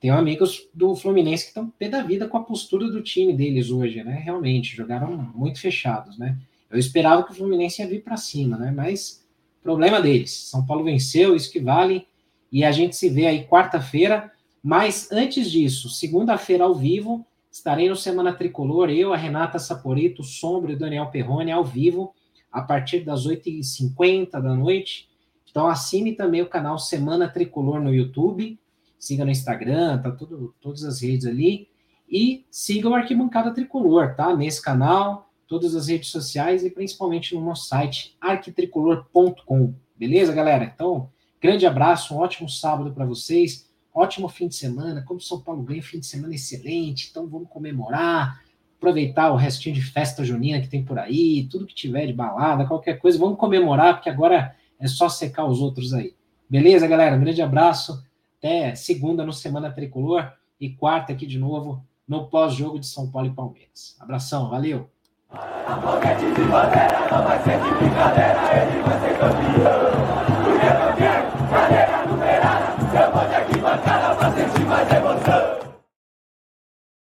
Tenho 0.00 0.14
amigos 0.14 0.66
do 0.72 0.96
Fluminense 0.96 1.44
que 1.44 1.50
estão 1.50 1.68
pé 1.68 1.88
da 1.88 2.02
vida 2.02 2.26
com 2.26 2.38
a 2.38 2.42
postura 2.42 2.90
do 2.90 3.02
time 3.02 3.34
deles 3.34 3.70
hoje, 3.70 4.02
né? 4.02 4.20
Realmente, 4.24 4.74
jogaram 4.74 5.14
muito 5.34 5.60
fechados, 5.60 6.18
né? 6.18 6.38
Eu 6.70 6.78
esperava 6.78 7.22
que 7.22 7.32
o 7.32 7.34
Fluminense 7.34 7.82
ia 7.82 7.88
vir 7.88 8.02
para 8.02 8.16
cima, 8.16 8.56
né? 8.56 8.70
Mas 8.70 9.22
problema 9.62 10.00
deles. 10.00 10.32
São 10.32 10.64
Paulo 10.64 10.84
venceu, 10.84 11.36
isso 11.36 11.52
que 11.52 11.60
vale. 11.60 12.06
E 12.50 12.64
a 12.64 12.72
gente 12.72 12.96
se 12.96 13.08
vê 13.08 13.26
aí 13.26 13.46
quarta-feira. 13.46 14.30
Mas 14.62 15.10
antes 15.10 15.50
disso, 15.50 15.88
segunda-feira 15.88 16.64
ao 16.64 16.74
vivo, 16.74 17.26
estarei 17.50 17.88
no 17.88 17.96
Semana 17.96 18.32
Tricolor, 18.32 18.90
eu, 18.90 19.12
a 19.12 19.16
Renata 19.16 19.58
Saporito, 19.58 20.22
o 20.22 20.24
Sombra 20.24 20.72
e 20.72 20.74
o 20.74 20.78
Daniel 20.78 21.06
Perrone 21.06 21.50
ao 21.50 21.64
vivo, 21.64 22.14
a 22.52 22.60
partir 22.60 23.00
das 23.00 23.26
8h50 23.26 24.32
da 24.32 24.54
noite. 24.54 25.08
Então 25.50 25.66
assine 25.66 26.12
também 26.12 26.42
o 26.42 26.48
canal 26.48 26.78
Semana 26.78 27.28
Tricolor 27.28 27.80
no 27.80 27.94
YouTube 27.94 28.58
siga 29.00 29.24
no 29.24 29.30
Instagram, 29.30 29.98
tá 29.98 30.12
tudo, 30.12 30.54
todas 30.60 30.84
as 30.84 31.00
redes 31.00 31.26
ali. 31.26 31.68
E 32.08 32.44
siga 32.50 32.88
o 32.88 32.94
Arquibancada 32.94 33.52
Tricolor, 33.52 34.14
tá? 34.14 34.36
Nesse 34.36 34.60
canal, 34.60 35.30
todas 35.46 35.74
as 35.74 35.88
redes 35.88 36.10
sociais 36.10 36.64
e 36.64 36.70
principalmente 36.70 37.34
no 37.34 37.40
nosso 37.40 37.66
site 37.66 38.16
arquitricolor.com. 38.20 39.74
Beleza, 39.96 40.32
galera? 40.32 40.64
Então, 40.64 41.10
grande 41.40 41.66
abraço, 41.66 42.14
um 42.14 42.18
ótimo 42.18 42.48
sábado 42.48 42.92
para 42.92 43.04
vocês, 43.04 43.68
ótimo 43.94 44.28
fim 44.28 44.48
de 44.48 44.54
semana. 44.54 45.02
Como 45.02 45.20
São 45.20 45.40
Paulo 45.40 45.62
ganha, 45.62 45.82
fim 45.82 45.98
de 45.98 46.06
semana 46.06 46.34
excelente, 46.34 47.08
então 47.10 47.26
vamos 47.26 47.48
comemorar, 47.48 48.40
aproveitar 48.76 49.32
o 49.32 49.36
restinho 49.36 49.74
de 49.74 49.82
festa 49.82 50.24
junina 50.24 50.60
que 50.60 50.68
tem 50.68 50.84
por 50.84 50.98
aí, 50.98 51.48
tudo 51.50 51.66
que 51.66 51.74
tiver 51.74 52.06
de 52.06 52.12
balada, 52.12 52.66
qualquer 52.66 52.98
coisa, 52.98 53.18
vamos 53.18 53.38
comemorar, 53.38 53.94
porque 53.94 54.10
agora 54.10 54.54
é 54.78 54.86
só 54.86 55.08
secar 55.08 55.44
os 55.46 55.60
outros 55.60 55.92
aí. 55.92 56.14
Beleza, 56.48 56.86
galera? 56.86 57.16
Um 57.16 57.20
grande 57.20 57.42
abraço. 57.42 58.04
Até 58.38 58.74
segunda 58.74 59.24
no 59.24 59.32
Semana 59.32 59.70
Tricolor 59.70 60.32
e 60.58 60.70
quarta 60.70 61.12
aqui 61.12 61.26
de 61.26 61.38
novo 61.38 61.84
no 62.08 62.26
pós-jogo 62.26 62.78
de 62.78 62.86
São 62.86 63.10
Paulo 63.10 63.28
e 63.28 63.32
Palmeiras. 63.32 63.96
Abração, 64.00 64.48
valeu! 64.48 64.90
A 65.32 65.74
de 66.16 66.42
bandeira 66.42 67.08
não 67.12 67.22
vai 67.22 67.40
ser 67.44 67.60
de 67.62 67.70
brincadeira, 67.70 68.40
ele 68.62 68.82
vai 68.82 69.00
ser 69.00 69.18
campeão. 69.18 70.00